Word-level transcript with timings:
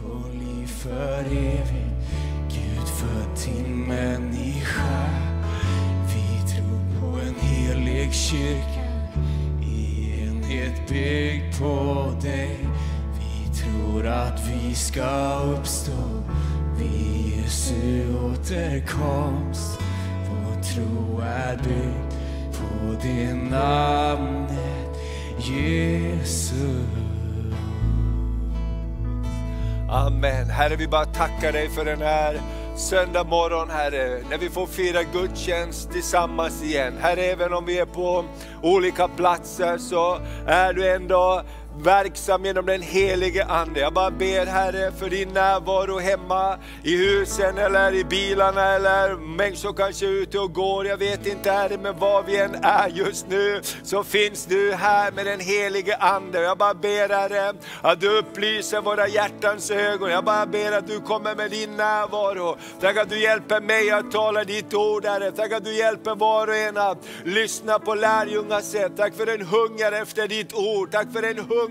på 0.00 0.28
liv 0.28 0.66
för 0.66 1.20
evigt. 1.20 1.94
Gud 2.48 2.88
född 2.88 3.36
till 3.36 3.68
människa. 3.68 5.08
Vi 6.14 6.52
tror 6.52 7.00
på 7.00 7.18
en 7.20 7.34
helig 7.34 8.12
kyrka 8.14 8.90
i 9.62 10.10
enhet 10.20 10.88
byggd 10.88 11.58
på 11.58 12.06
dig. 12.22 12.58
Vi 13.18 13.54
tror 13.54 14.06
att 14.06 14.40
vi 14.48 14.74
ska 14.74 15.38
uppstå 15.38 16.22
vid 16.78 17.36
Jesu 17.36 18.14
återkomst. 18.24 19.78
Vår 20.30 20.62
tro 20.62 21.20
är 21.20 21.56
byggd 21.56 22.14
på 22.52 23.02
det 23.02 23.34
namnet 23.34 24.96
Jesus. 25.38 27.13
Amen. 29.94 30.50
Herre, 30.50 30.76
vi 30.76 30.88
bara 30.88 31.04
tackar 31.04 31.52
dig 31.52 31.68
för 31.68 31.84
den 31.84 32.02
här 32.02 32.40
söndag 32.76 33.24
morgon, 33.24 33.70
Herre, 33.70 34.22
när 34.30 34.38
vi 34.38 34.50
får 34.50 34.66
fira 34.66 35.02
gudstjänst 35.02 35.92
tillsammans 35.92 36.62
igen. 36.62 36.92
Herre, 37.00 37.20
även 37.20 37.52
om 37.52 37.66
vi 37.66 37.78
är 37.78 37.86
på 37.86 38.24
olika 38.62 39.08
platser 39.08 39.78
så 39.78 40.18
är 40.46 40.72
du 40.72 40.90
ändå 40.90 41.42
verksam 41.78 42.44
genom 42.44 42.66
den 42.66 42.82
helige 42.82 43.44
Ande. 43.44 43.80
Jag 43.80 43.92
bara 43.92 44.10
ber 44.10 44.46
Herre 44.46 44.92
för 44.92 45.10
din 45.10 45.28
närvaro 45.28 45.98
hemma, 45.98 46.58
i 46.82 46.96
husen 46.96 47.58
eller 47.58 47.94
i 47.94 48.04
bilarna 48.04 48.74
eller 48.74 49.16
människor 49.16 49.72
kanske 49.72 50.06
är 50.06 50.10
ute 50.10 50.38
och 50.38 50.52
går. 50.52 50.86
Jag 50.86 50.96
vet 50.96 51.26
inte 51.26 51.50
Herre, 51.50 51.78
men 51.78 51.98
var 51.98 52.22
vi 52.22 52.38
än 52.38 52.54
är 52.62 52.88
just 52.88 53.28
nu 53.28 53.60
så 53.82 54.04
finns 54.04 54.46
du 54.46 54.72
här 54.72 55.12
med 55.12 55.26
den 55.26 55.40
helige 55.40 55.96
Ande. 55.96 56.42
Jag 56.42 56.58
bara 56.58 56.74
ber 56.74 57.08
Herre 57.08 57.52
att 57.82 58.00
du 58.00 58.18
upplyser 58.18 58.80
våra 58.80 59.08
hjärtans 59.08 59.70
ögon. 59.70 60.10
Jag 60.10 60.24
bara 60.24 60.46
ber 60.46 60.72
att 60.72 60.86
du 60.86 61.00
kommer 61.00 61.34
med 61.34 61.50
din 61.50 61.76
närvaro. 61.76 62.56
Tack 62.80 62.96
att 62.96 63.10
du 63.10 63.18
hjälper 63.18 63.60
mig 63.60 63.90
att 63.90 64.12
tala 64.12 64.44
ditt 64.44 64.74
ord 64.74 65.04
Herre. 65.04 65.32
Tack 65.32 65.52
att 65.52 65.64
du 65.64 65.74
hjälper 65.74 66.14
var 66.14 66.46
och 66.46 66.56
en 66.56 66.76
att 66.76 66.98
lyssna 67.24 67.78
på 67.78 67.94
lärjungasätt. 67.94 68.96
Tack 68.96 69.14
för 69.14 69.26
en 69.26 69.46
hunger 69.46 69.92
efter 69.92 70.28
ditt 70.28 70.54
ord. 70.54 70.90
Tack 70.92 71.12
för 71.12 71.22
en 71.22 71.38
hunger 71.38 71.63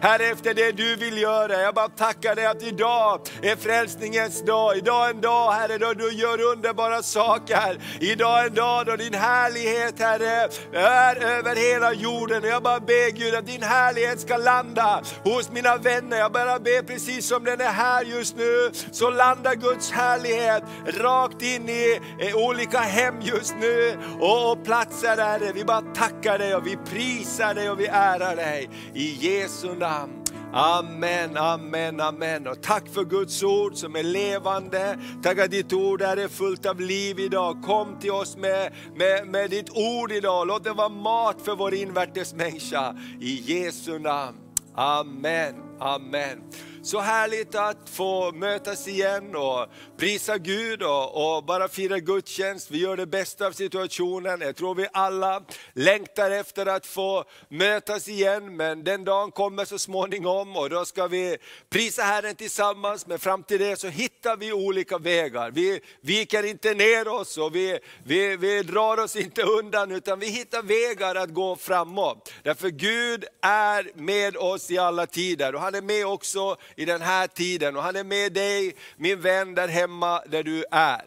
Herre 0.00 0.26
efter 0.26 0.54
det 0.54 0.72
du 0.72 0.96
vill 0.96 1.18
göra. 1.18 1.60
Jag 1.60 1.74
bara 1.74 1.88
tackar 1.88 2.34
dig 2.34 2.46
att 2.46 2.62
idag 2.62 3.20
är 3.42 3.56
frälsningens 3.56 4.44
dag. 4.44 4.76
Idag 4.76 5.06
är 5.06 5.10
en 5.10 5.20
dag 5.20 5.52
Herre 5.52 5.78
då 5.78 5.92
du 5.92 6.12
gör 6.12 6.40
underbara 6.40 7.02
saker. 7.02 7.78
Idag 8.00 8.40
är 8.40 8.46
en 8.46 8.54
dag 8.54 8.86
då 8.86 8.96
din 8.96 9.14
härlighet 9.14 9.98
Herre 9.98 10.48
är 10.72 11.16
över 11.16 11.56
hela 11.56 11.92
jorden. 11.92 12.42
Och 12.42 12.48
jag 12.48 12.62
bara 12.62 12.80
ber 12.80 13.10
Gud 13.10 13.34
att 13.34 13.46
din 13.46 13.62
härlighet 13.62 14.20
ska 14.20 14.36
landa 14.36 15.02
hos 15.24 15.50
mina 15.50 15.76
vänner. 15.76 16.18
Jag 16.18 16.32
bara 16.32 16.58
ber 16.58 16.82
precis 16.82 17.26
som 17.28 17.44
den 17.44 17.60
är 17.60 17.72
här 17.72 18.04
just 18.04 18.36
nu 18.36 18.70
så 18.92 19.10
landar 19.10 19.54
Guds 19.54 19.90
härlighet 19.90 20.62
rakt 20.86 21.42
in 21.42 21.68
i 21.68 22.00
eh, 22.18 22.36
olika 22.36 22.78
hem 22.78 23.14
just 23.20 23.54
nu 23.60 23.98
och, 24.20 24.52
och 24.52 24.64
platser 24.64 25.16
Herre. 25.16 25.52
Vi 25.54 25.64
bara 25.64 25.80
tackar 25.80 26.38
dig 26.38 26.54
och 26.54 26.66
vi 26.66 26.76
prisar 26.76 27.54
dig 27.54 27.70
och 27.70 27.80
vi 27.80 27.86
ärar 27.86 28.36
dig. 28.36 28.70
I 28.94 29.17
Jesu 29.20 29.74
namn. 29.74 30.12
Amen, 30.52 31.36
amen, 31.36 32.00
amen. 32.00 32.46
Och 32.46 32.62
tack 32.62 32.88
för 32.88 33.04
Guds 33.04 33.42
ord 33.42 33.74
som 33.74 33.96
är 33.96 34.02
levande. 34.02 34.98
Tack 35.22 35.38
att 35.38 35.50
ditt 35.50 35.72
ord 35.72 36.02
är 36.02 36.28
fullt 36.28 36.66
av 36.66 36.80
liv 36.80 37.18
idag. 37.18 37.62
Kom 37.62 37.98
till 38.00 38.10
oss 38.10 38.36
med, 38.36 38.72
med, 38.94 39.26
med 39.26 39.50
ditt 39.50 39.70
ord 39.70 40.12
idag. 40.12 40.46
Låt 40.46 40.64
det 40.64 40.72
vara 40.72 40.88
mat 40.88 41.36
för 41.42 41.56
vår 41.56 41.74
invärtes 41.74 42.34
människa. 42.34 42.96
I 43.20 43.34
Jesu 43.34 43.98
namn. 43.98 44.36
Amen, 44.74 45.54
amen. 45.80 46.42
Så 46.88 47.00
härligt 47.00 47.54
att 47.54 47.90
få 47.90 48.32
mötas 48.32 48.88
igen 48.88 49.36
och 49.36 49.66
prisa 49.96 50.38
Gud 50.38 50.82
och, 50.82 51.36
och, 51.36 51.44
bara 51.44 51.68
fira 51.68 51.98
gudstjänst. 51.98 52.70
Vi 52.70 52.78
gör 52.78 52.96
det 52.96 53.06
bästa 53.06 53.46
av 53.46 53.52
situationen. 53.52 54.40
Jag 54.40 54.56
tror 54.56 54.74
vi 54.74 54.86
alla 54.92 55.42
längtar 55.72 56.30
efter 56.30 56.66
att 56.66 56.86
få 56.86 57.24
mötas 57.48 58.08
igen, 58.08 58.56
men 58.56 58.84
den 58.84 59.04
dagen 59.04 59.30
kommer 59.30 59.64
så 59.64 59.78
småningom 59.78 60.56
och 60.56 60.70
då 60.70 60.84
ska 60.84 61.06
vi 61.06 61.36
prisa 61.70 62.02
Herren 62.02 62.34
tillsammans. 62.34 63.06
Men 63.06 63.18
fram 63.18 63.42
till 63.42 63.58
det 63.58 63.76
så 63.76 63.88
hittar 63.88 64.36
vi 64.36 64.52
olika 64.52 64.98
vägar. 64.98 65.50
Vi 65.50 65.80
viker 66.00 66.42
inte 66.42 66.74
ner 66.74 67.08
oss 67.08 67.38
och 67.38 67.54
vi, 67.54 67.78
vi, 68.04 68.36
vi 68.36 68.62
drar 68.62 69.00
oss 69.00 69.16
inte 69.16 69.42
undan, 69.42 69.92
utan 69.92 70.18
vi 70.18 70.26
hittar 70.26 70.62
vägar 70.62 71.14
att 71.14 71.34
gå 71.34 71.56
framåt. 71.56 72.32
Därför 72.42 72.68
Gud 72.68 73.24
är 73.42 73.90
med 73.94 74.36
oss 74.36 74.70
i 74.70 74.78
alla 74.78 75.06
tider 75.06 75.54
och 75.54 75.60
han 75.60 75.74
är 75.74 75.82
med 75.82 76.06
också 76.06 76.56
i 76.78 76.84
den 76.84 77.02
här 77.02 77.26
tiden. 77.26 77.76
Och 77.76 77.82
han 77.82 77.96
är 77.96 78.04
med 78.04 78.32
dig, 78.32 78.74
min 78.96 79.20
vän, 79.20 79.54
där 79.54 79.68
hemma 79.68 80.22
där 80.26 80.42
du 80.42 80.64
är. 80.70 81.04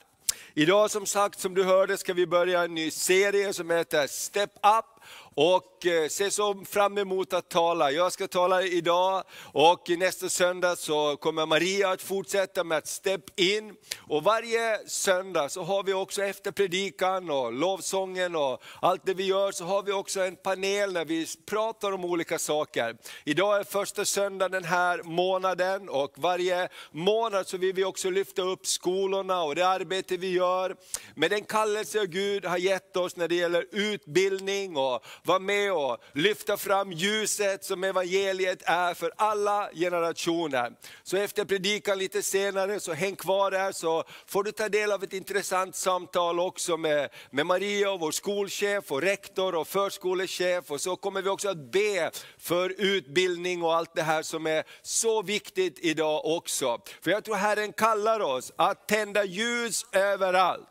Idag 0.54 0.92
som 0.92 1.06
sagt, 1.06 1.40
som 1.40 1.54
du 1.54 1.64
hörde, 1.64 1.98
ska 1.98 2.14
vi 2.14 2.28
börja 2.28 2.64
en 2.64 2.76
ny 2.76 2.92
serie 2.92 3.54
som 3.54 3.70
heter 3.70 4.08
Step 4.08 4.52
Up. 4.56 5.01
Och 5.36 5.86
eh, 5.86 6.08
se 6.08 6.32
så 6.32 6.64
fram 6.70 6.98
emot 6.98 7.34
att 7.34 7.50
tala. 7.50 7.92
Jag 7.92 8.12
ska 8.12 8.28
tala 8.28 8.64
idag 8.64 9.24
och 9.42 9.90
nästa 9.90 10.30
söndag 10.30 10.76
så 10.76 11.18
kommer 11.18 11.46
Maria 11.46 11.90
att 11.90 12.02
fortsätta 12.02 12.64
med 12.64 12.78
att 12.78 12.88
step 12.88 13.40
in. 13.40 13.74
Och 13.98 14.24
varje 14.24 14.88
söndag 14.88 15.50
så 15.50 15.64
har 15.64 15.84
vi 15.84 15.94
också 15.94 16.24
efter 16.24 16.52
predikan 16.52 17.30
och 17.30 17.54
lovsången 17.54 18.36
och 18.36 18.64
allt 18.82 19.06
det 19.06 19.14
vi 19.14 19.24
gör 19.24 19.52
så 19.52 19.66
har 19.66 19.84
vi 19.84 19.92
också 19.92 20.22
en 20.22 20.36
panel 20.36 20.94
när 20.94 21.06
vi 21.06 21.28
pratar 21.46 21.92
om 21.92 22.06
olika 22.06 22.40
saker. 22.40 22.98
Idag 23.24 23.60
är 23.60 23.64
första 23.64 24.06
söndagen 24.06 24.52
den 24.52 24.64
här 24.64 25.04
månaden 25.04 25.90
och 25.90 26.14
varje 26.16 26.70
månad 26.92 27.48
så 27.48 27.58
vill 27.58 27.74
vi 27.74 27.84
också 27.84 28.10
lyfta 28.10 28.42
upp 28.42 28.68
skolorna 28.68 29.44
och 29.44 29.56
det 29.56 29.68
arbete 29.68 30.18
vi 30.18 30.32
gör. 30.32 30.76
Med 31.16 31.32
den 31.32 31.44
kallelse 31.44 32.06
Gud 32.06 32.46
har 32.46 32.58
gett 32.58 32.98
oss 32.98 33.16
när 33.16 33.28
det 33.28 33.36
gäller 33.36 33.66
utbildning 33.72 34.78
och 34.78 35.04
vara 35.24 35.40
med 35.40 35.74
och 35.74 35.98
lyfta 36.14 36.58
fram 36.58 36.92
ljuset 36.92 37.64
som 37.64 37.84
evangeliet 37.84 38.64
är 38.66 38.94
för 38.94 39.12
alla 39.16 39.70
generationer. 39.74 40.72
Så 41.04 41.18
efter 41.18 41.46
predikan 41.46 41.98
lite 41.98 42.24
senare, 42.24 42.80
så 42.80 42.94
häng 42.94 43.16
kvar 43.16 43.52
där 43.52 43.72
så 43.72 44.04
får 44.26 44.44
du 44.44 44.52
ta 44.52 44.70
del 44.70 44.92
av 44.92 45.04
ett 45.04 45.14
intressant 45.14 45.76
samtal 45.76 46.40
också 46.40 46.78
med, 46.78 47.10
med 47.30 47.46
Maria, 47.46 47.92
och 47.92 48.00
vår 48.00 48.12
skolchef, 48.12 48.92
och 48.92 49.02
rektor 49.02 49.56
och 49.56 49.68
förskolechef. 49.68 50.72
Och 50.72 50.82
så 50.82 50.96
kommer 50.96 51.22
vi 51.22 51.30
också 51.30 51.50
att 51.50 51.72
be 51.72 52.12
för 52.38 52.76
utbildning 52.78 53.64
och 53.64 53.76
allt 53.76 53.96
det 53.96 54.02
här 54.02 54.22
som 54.22 54.48
är 54.48 54.64
så 54.82 55.22
viktigt 55.22 55.80
idag 55.80 56.26
också. 56.26 56.82
För 57.02 57.12
jag 57.12 57.24
tror 57.24 57.36
Herren 57.36 57.74
kallar 57.74 58.20
oss 58.20 58.52
att 58.56 58.88
tända 58.88 59.26
ljus 59.26 59.86
överallt. 59.92 60.68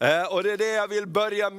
Eh, 0.00 0.24
och 0.32 0.42
det 0.42 0.52
är 0.52 0.56
det 0.56 0.72
jag 0.72 0.88
vill 0.88 1.06
börja 1.06 1.50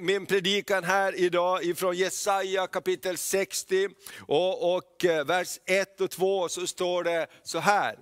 min 0.00 0.26
predikan 0.26 0.84
här 0.84 1.14
idag 1.14 1.64
ifrån 1.64 1.96
Jesaja 1.96 2.66
kapitel 2.66 3.16
60 3.16 3.88
och, 4.26 4.76
och 4.76 5.04
eh, 5.04 5.24
vers 5.24 5.58
1 5.66 6.00
och 6.00 6.10
2 6.10 6.48
så 6.48 6.66
står 6.66 7.04
det 7.04 7.26
så 7.42 7.58
här. 7.58 7.96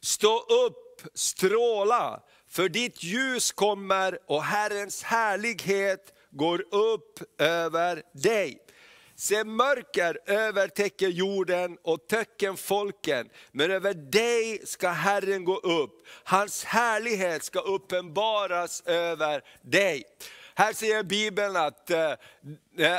Stå 0.00 0.38
upp, 0.38 1.02
stråla, 1.14 2.22
för 2.48 2.68
ditt 2.68 3.02
ljus 3.02 3.52
kommer 3.52 4.18
och 4.26 4.42
Herrens 4.42 5.02
härlighet 5.02 6.14
går 6.30 6.74
upp 6.74 7.40
över 7.40 8.02
dig. 8.12 8.58
Se 9.20 9.44
mörker 9.44 10.18
övertäcker 10.26 11.08
jorden 11.08 11.78
och 11.82 12.06
töcken 12.06 12.56
folken, 12.56 13.28
men 13.52 13.70
över 13.70 13.94
dig 13.94 14.60
ska 14.64 14.88
Herren 14.88 15.44
gå 15.44 15.56
upp. 15.56 16.06
Hans 16.24 16.64
härlighet 16.64 17.44
ska 17.44 17.60
uppenbaras 17.60 18.82
över 18.86 19.44
dig. 19.62 20.04
Här 20.54 20.72
säger 20.72 21.02
Bibeln 21.02 21.56
att, 21.56 21.90
eh, 21.90 22.12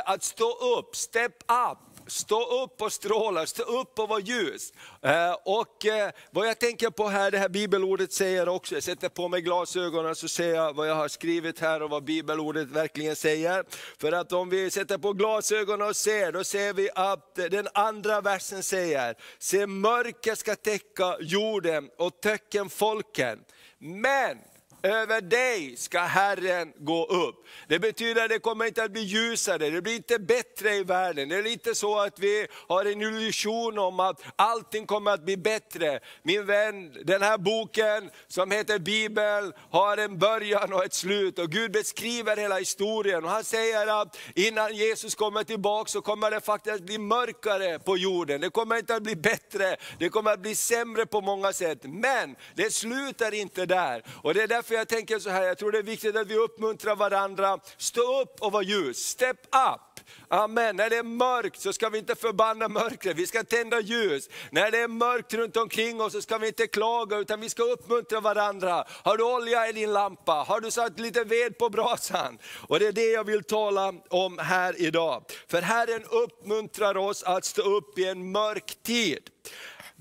att 0.04 0.22
stå 0.22 0.78
upp, 0.78 0.96
step 0.96 1.42
up, 1.70 1.78
Stå 2.12 2.62
upp 2.62 2.82
och 2.82 2.92
stråla, 2.92 3.46
stå 3.46 3.62
upp 3.62 3.98
och 3.98 4.08
var 4.08 4.18
ljus. 4.18 4.72
Eh, 5.02 5.36
och 5.44 5.86
eh, 5.86 6.10
vad 6.30 6.48
jag 6.48 6.58
tänker 6.58 6.90
på 6.90 7.08
här, 7.08 7.30
det 7.30 7.38
här 7.38 7.48
bibelordet 7.48 8.12
säger 8.12 8.48
också, 8.48 8.74
jag 8.74 8.82
sätter 8.82 9.08
på 9.08 9.28
mig 9.28 9.40
glasögonen 9.40 10.14
så 10.14 10.28
ser 10.28 10.54
jag 10.54 10.76
vad 10.76 10.88
jag 10.88 10.94
har 10.94 11.08
skrivit 11.08 11.58
här 11.58 11.82
och 11.82 11.90
vad 11.90 12.04
bibelordet 12.04 12.68
verkligen 12.68 13.16
säger. 13.16 13.64
För 13.98 14.12
att 14.12 14.32
om 14.32 14.48
vi 14.48 14.70
sätter 14.70 14.98
på 14.98 15.12
glasögonen 15.12 15.88
och 15.88 15.96
ser, 15.96 16.32
då 16.32 16.44
ser 16.44 16.72
vi 16.72 16.90
att 16.94 17.34
den 17.34 17.68
andra 17.74 18.20
versen 18.20 18.62
säger, 18.62 19.14
se 19.38 19.66
mörker 19.66 20.34
ska 20.34 20.54
täcka 20.54 21.16
jorden 21.20 21.90
och 21.98 22.20
töcken 22.20 22.70
folken. 22.70 23.38
Men 23.78 24.38
över 24.82 25.20
dig 25.20 25.76
ska 25.76 26.00
Herren 26.00 26.72
gå 26.76 27.04
upp. 27.04 27.46
Det 27.68 27.78
betyder 27.78 28.24
att 28.24 28.28
det 28.28 28.38
kommer 28.38 28.66
inte 28.66 28.84
att 28.84 28.90
bli 28.90 29.02
ljusare, 29.02 29.70
det 29.70 29.82
blir 29.82 29.96
inte 29.96 30.18
bättre 30.18 30.74
i 30.74 30.84
världen. 30.84 31.28
Det 31.28 31.36
är 31.36 31.46
inte 31.46 31.74
så 31.74 31.98
att 31.98 32.18
vi 32.18 32.46
har 32.68 32.84
en 32.84 33.02
illusion 33.02 33.78
om 33.78 34.00
att 34.00 34.22
allting 34.36 34.86
kommer 34.86 35.10
att 35.10 35.24
bli 35.24 35.36
bättre. 35.36 36.00
Min 36.22 36.46
vän, 36.46 36.92
den 37.04 37.22
här 37.22 37.38
boken 37.38 38.10
som 38.28 38.50
heter 38.50 38.78
Bibeln 38.78 39.52
har 39.70 39.96
en 39.96 40.18
början 40.18 40.72
och 40.72 40.84
ett 40.84 40.94
slut. 40.94 41.38
Och 41.38 41.50
Gud 41.50 41.72
beskriver 41.72 42.36
hela 42.36 42.58
historien. 42.58 43.24
Och 43.24 43.30
han 43.30 43.44
säger 43.44 44.02
att 44.02 44.18
innan 44.34 44.76
Jesus 44.76 45.14
kommer 45.14 45.44
tillbaka 45.44 45.88
så 45.88 46.00
kommer 46.00 46.30
det 46.30 46.40
faktiskt 46.40 46.76
att 46.76 46.82
bli 46.82 46.98
mörkare 46.98 47.78
på 47.78 47.96
jorden. 47.96 48.40
Det 48.40 48.50
kommer 48.50 48.76
inte 48.76 48.94
att 48.94 49.02
bli 49.02 49.16
bättre, 49.16 49.76
det 49.98 50.08
kommer 50.08 50.32
att 50.32 50.40
bli 50.40 50.54
sämre 50.54 51.06
på 51.06 51.20
många 51.20 51.52
sätt. 51.52 51.78
Men 51.82 52.36
det 52.54 52.72
slutar 52.72 53.34
inte 53.34 53.66
där. 53.66 54.02
Och 54.22 54.34
det 54.34 54.42
är 54.42 54.48
därför 54.48 54.71
jag 54.72 54.88
tänker 54.88 55.18
så 55.18 55.30
här, 55.30 55.42
jag 55.42 55.58
tror 55.58 55.72
det 55.72 55.78
är 55.78 55.82
viktigt 55.82 56.16
att 56.16 56.26
vi 56.26 56.36
uppmuntrar 56.36 56.96
varandra. 56.96 57.58
Stå 57.76 58.20
upp 58.20 58.36
och 58.40 58.52
var 58.52 58.62
ljus, 58.62 58.98
step 58.98 59.46
up. 59.46 59.92
Amen. 60.28 60.76
När 60.76 60.90
det 60.90 60.96
är 60.96 61.02
mörkt 61.02 61.60
så 61.60 61.72
ska 61.72 61.88
vi 61.88 61.98
inte 61.98 62.14
förbanna 62.14 62.68
mörkret, 62.68 63.16
vi 63.16 63.26
ska 63.26 63.44
tända 63.44 63.80
ljus. 63.80 64.28
När 64.50 64.70
det 64.70 64.78
är 64.78 64.88
mörkt 64.88 65.34
runt 65.34 65.56
omkring 65.56 66.00
oss 66.00 66.12
så 66.12 66.22
ska 66.22 66.38
vi 66.38 66.46
inte 66.46 66.66
klaga 66.66 67.16
utan 67.16 67.40
vi 67.40 67.50
ska 67.50 67.62
uppmuntra 67.62 68.20
varandra. 68.20 68.84
Har 68.88 69.16
du 69.16 69.24
olja 69.24 69.68
i 69.68 69.72
din 69.72 69.92
lampa? 69.92 70.32
Har 70.32 70.60
du 70.60 70.70
satt 70.70 71.00
lite 71.00 71.24
ved 71.24 71.58
på 71.58 71.68
brasan? 71.68 72.38
Och 72.68 72.78
det 72.78 72.86
är 72.86 72.92
det 72.92 73.10
jag 73.10 73.24
vill 73.24 73.44
tala 73.44 73.94
om 74.08 74.38
här 74.38 74.80
idag. 74.80 75.24
För 75.48 75.62
Herren 75.62 76.04
uppmuntrar 76.10 76.96
oss 76.96 77.22
att 77.22 77.44
stå 77.44 77.62
upp 77.62 77.98
i 77.98 78.04
en 78.04 78.32
mörk 78.32 78.82
tid. 78.82 79.30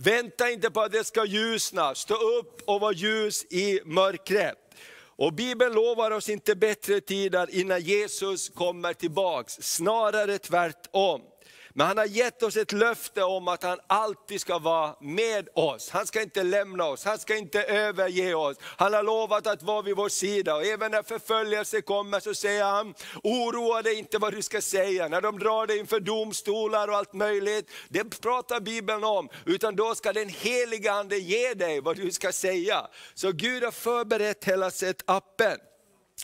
Vänta 0.03 0.51
inte 0.51 0.71
på 0.71 0.81
att 0.81 0.91
det 0.91 1.03
ska 1.03 1.25
ljusna, 1.25 1.95
stå 1.95 2.13
upp 2.13 2.61
och 2.65 2.81
var 2.81 2.91
ljus 2.91 3.45
i 3.49 3.79
mörkret. 3.85 4.57
Och 5.15 5.33
Bibeln 5.33 5.73
lovar 5.73 6.11
oss 6.11 6.29
inte 6.29 6.55
bättre 6.55 7.01
tider 7.01 7.55
innan 7.55 7.81
Jesus 7.81 8.49
kommer 8.49 8.93
tillbaks, 8.93 9.53
snarare 9.53 10.37
tvärtom. 10.37 11.21
Men 11.73 11.87
han 11.87 11.97
har 11.97 12.05
gett 12.05 12.43
oss 12.43 12.57
ett 12.57 12.71
löfte 12.71 13.23
om 13.23 13.47
att 13.47 13.63
han 13.63 13.79
alltid 13.87 14.41
ska 14.41 14.59
vara 14.59 14.95
med 15.01 15.49
oss. 15.55 15.89
Han 15.89 16.07
ska 16.07 16.21
inte 16.21 16.43
lämna 16.43 16.85
oss, 16.85 17.05
han 17.05 17.17
ska 17.19 17.37
inte 17.37 17.63
överge 17.63 18.33
oss. 18.33 18.57
Han 18.61 18.93
har 18.93 19.03
lovat 19.03 19.47
att 19.47 19.63
vara 19.63 19.81
vid 19.81 19.95
vår 19.95 20.09
sida. 20.09 20.55
Och 20.55 20.65
även 20.65 20.91
när 20.91 21.03
förföljelse 21.03 21.81
kommer 21.81 22.19
så 22.19 22.33
säger 22.33 22.63
han, 22.63 22.93
oroa 23.23 23.81
dig 23.81 23.95
inte 23.95 24.17
vad 24.17 24.33
du 24.33 24.41
ska 24.41 24.61
säga. 24.61 25.07
När 25.07 25.21
de 25.21 25.39
drar 25.39 25.67
dig 25.67 25.79
inför 25.79 25.99
domstolar 25.99 26.87
och 26.87 26.95
allt 26.95 27.13
möjligt, 27.13 27.71
det 27.89 28.21
pratar 28.21 28.59
Bibeln 28.59 29.03
om. 29.03 29.29
Utan 29.45 29.75
då 29.75 29.95
ska 29.95 30.13
den 30.13 30.29
heliga 30.29 30.91
Ande 30.91 31.17
ge 31.17 31.53
dig 31.53 31.81
vad 31.81 31.95
du 31.95 32.11
ska 32.11 32.31
säga. 32.31 32.87
Så 33.13 33.31
Gud 33.31 33.63
har 33.63 33.71
förberett 33.71 34.43
hela 34.43 34.71
setupen. 34.71 35.57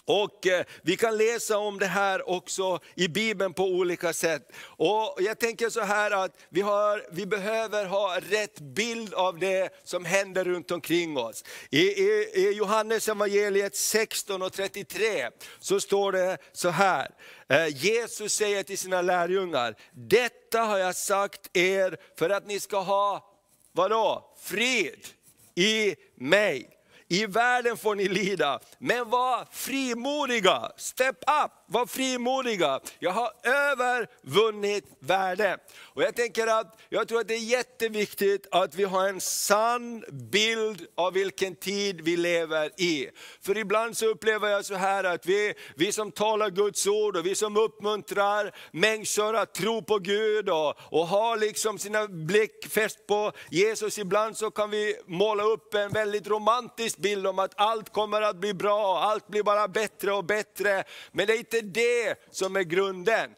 Och 0.06 0.48
eh, 0.48 0.66
Vi 0.82 0.98
kan 0.98 1.18
läsa 1.18 1.58
om 1.58 1.80
det 1.80 1.86
här 1.86 2.30
också 2.30 2.80
i 2.96 3.08
Bibeln 3.08 3.54
på 3.54 3.64
olika 3.64 4.14
sätt. 4.14 4.52
Och 4.62 5.18
Jag 5.20 5.40
tänker 5.40 5.70
så 5.70 5.82
här 5.82 6.12
att 6.12 6.32
vi, 6.50 6.62
har, 6.62 7.06
vi 7.12 7.26
behöver 7.26 7.86
ha 7.86 8.20
rätt 8.30 8.60
bild 8.60 9.14
av 9.14 9.40
det 9.40 9.70
som 9.84 10.06
händer 10.06 10.44
runt 10.44 10.72
omkring 10.72 11.18
oss. 11.18 11.44
I, 11.70 11.80
i, 11.80 12.32
i 12.34 12.52
Johannes 12.52 13.10
evangeliet 13.10 13.76
16 13.76 14.42
och 14.42 14.54
33 14.54 15.30
så 15.60 15.80
står 15.80 16.12
det 16.12 16.38
så 16.52 16.70
här. 16.70 17.12
Eh, 17.50 17.68
Jesus 17.68 18.34
säger 18.34 18.64
till 18.64 18.78
sina 18.78 19.02
lärjungar, 19.02 19.76
detta 19.94 20.60
har 20.60 20.78
jag 20.78 20.96
sagt 20.96 21.58
er 21.58 21.98
för 22.20 22.30
att 22.30 22.48
ni 22.48 22.60
ska 22.60 22.80
ha, 22.80 23.34
vadå, 23.72 24.36
frid 24.42 25.08
i 25.56 25.96
mig. 26.16 26.76
I 27.09 27.25
världen 27.25 27.77
får 27.77 27.95
ni 27.95 28.07
lida, 28.07 28.59
men 28.80 29.09
var 29.09 29.48
frimodiga. 29.51 30.71
Step 30.77 31.18
up, 31.44 31.51
var 31.68 31.86
frimodiga. 31.86 32.80
Jag 33.00 33.12
har 33.12 33.31
övervunnit 33.44 34.86
världen. 35.00 35.60
Och 35.80 36.04
jag 36.04 36.16
tänker 36.16 36.48
att, 36.48 36.80
jag 36.90 37.08
tror 37.08 37.19
att 37.19 37.28
det 37.28 37.34
är 37.34 37.50
jätteviktigt 37.50 38.48
att 38.52 38.75
vi 38.75 38.84
har 38.84 39.10
en 39.10 39.22
sann 39.22 40.04
bild 40.12 40.86
av 40.96 41.14
vilken 41.14 41.56
tid 41.56 42.02
vi 42.02 42.18
lever 42.18 42.81
i. 42.81 43.10
För 43.42 43.58
ibland 43.58 43.98
så 43.98 44.06
upplever 44.06 44.50
jag 44.50 44.66
så 44.66 44.75
här 44.75 45.04
att 45.04 45.25
vi, 45.25 45.54
vi 45.75 45.92
som 45.92 46.12
talar 46.12 46.50
Guds 46.50 46.88
ord 46.88 47.18
och 47.18 47.25
vi 47.25 47.36
som 47.36 47.58
uppmuntrar 47.58 48.56
människor 48.72 49.36
att 49.36 49.54
tro 49.54 49.81
på 49.81 50.00
Gud 50.00 50.50
och, 50.50 50.74
och 50.92 51.08
har 51.08 51.38
liksom 51.38 51.80
sina 51.80 52.08
blick 52.08 52.68
fäst 52.70 53.08
på 53.08 53.31
Jesus, 53.50 53.98
ibland 53.98 54.38
så 54.38 54.52
kan 54.52 54.70
vi 54.70 54.96
måla 55.06 55.44
upp 55.44 55.74
en 55.74 55.92
väldigt 55.92 56.28
romantisk 56.28 56.98
bild 56.98 57.28
om 57.28 57.40
att 57.40 57.54
allt 57.56 57.94
kommer 57.94 58.22
att 58.22 58.36
bli 58.36 58.54
bra, 58.54 59.00
allt 59.00 59.28
blir 59.28 59.44
bara 59.44 59.68
bättre 59.68 60.12
och 60.12 60.24
bättre. 60.24 60.84
Men 61.12 61.28
det 61.28 61.34
är 61.34 61.38
inte 61.38 61.56
det 61.62 62.15
som 62.31 62.56
är 62.56 62.63
grunden. 62.63 63.30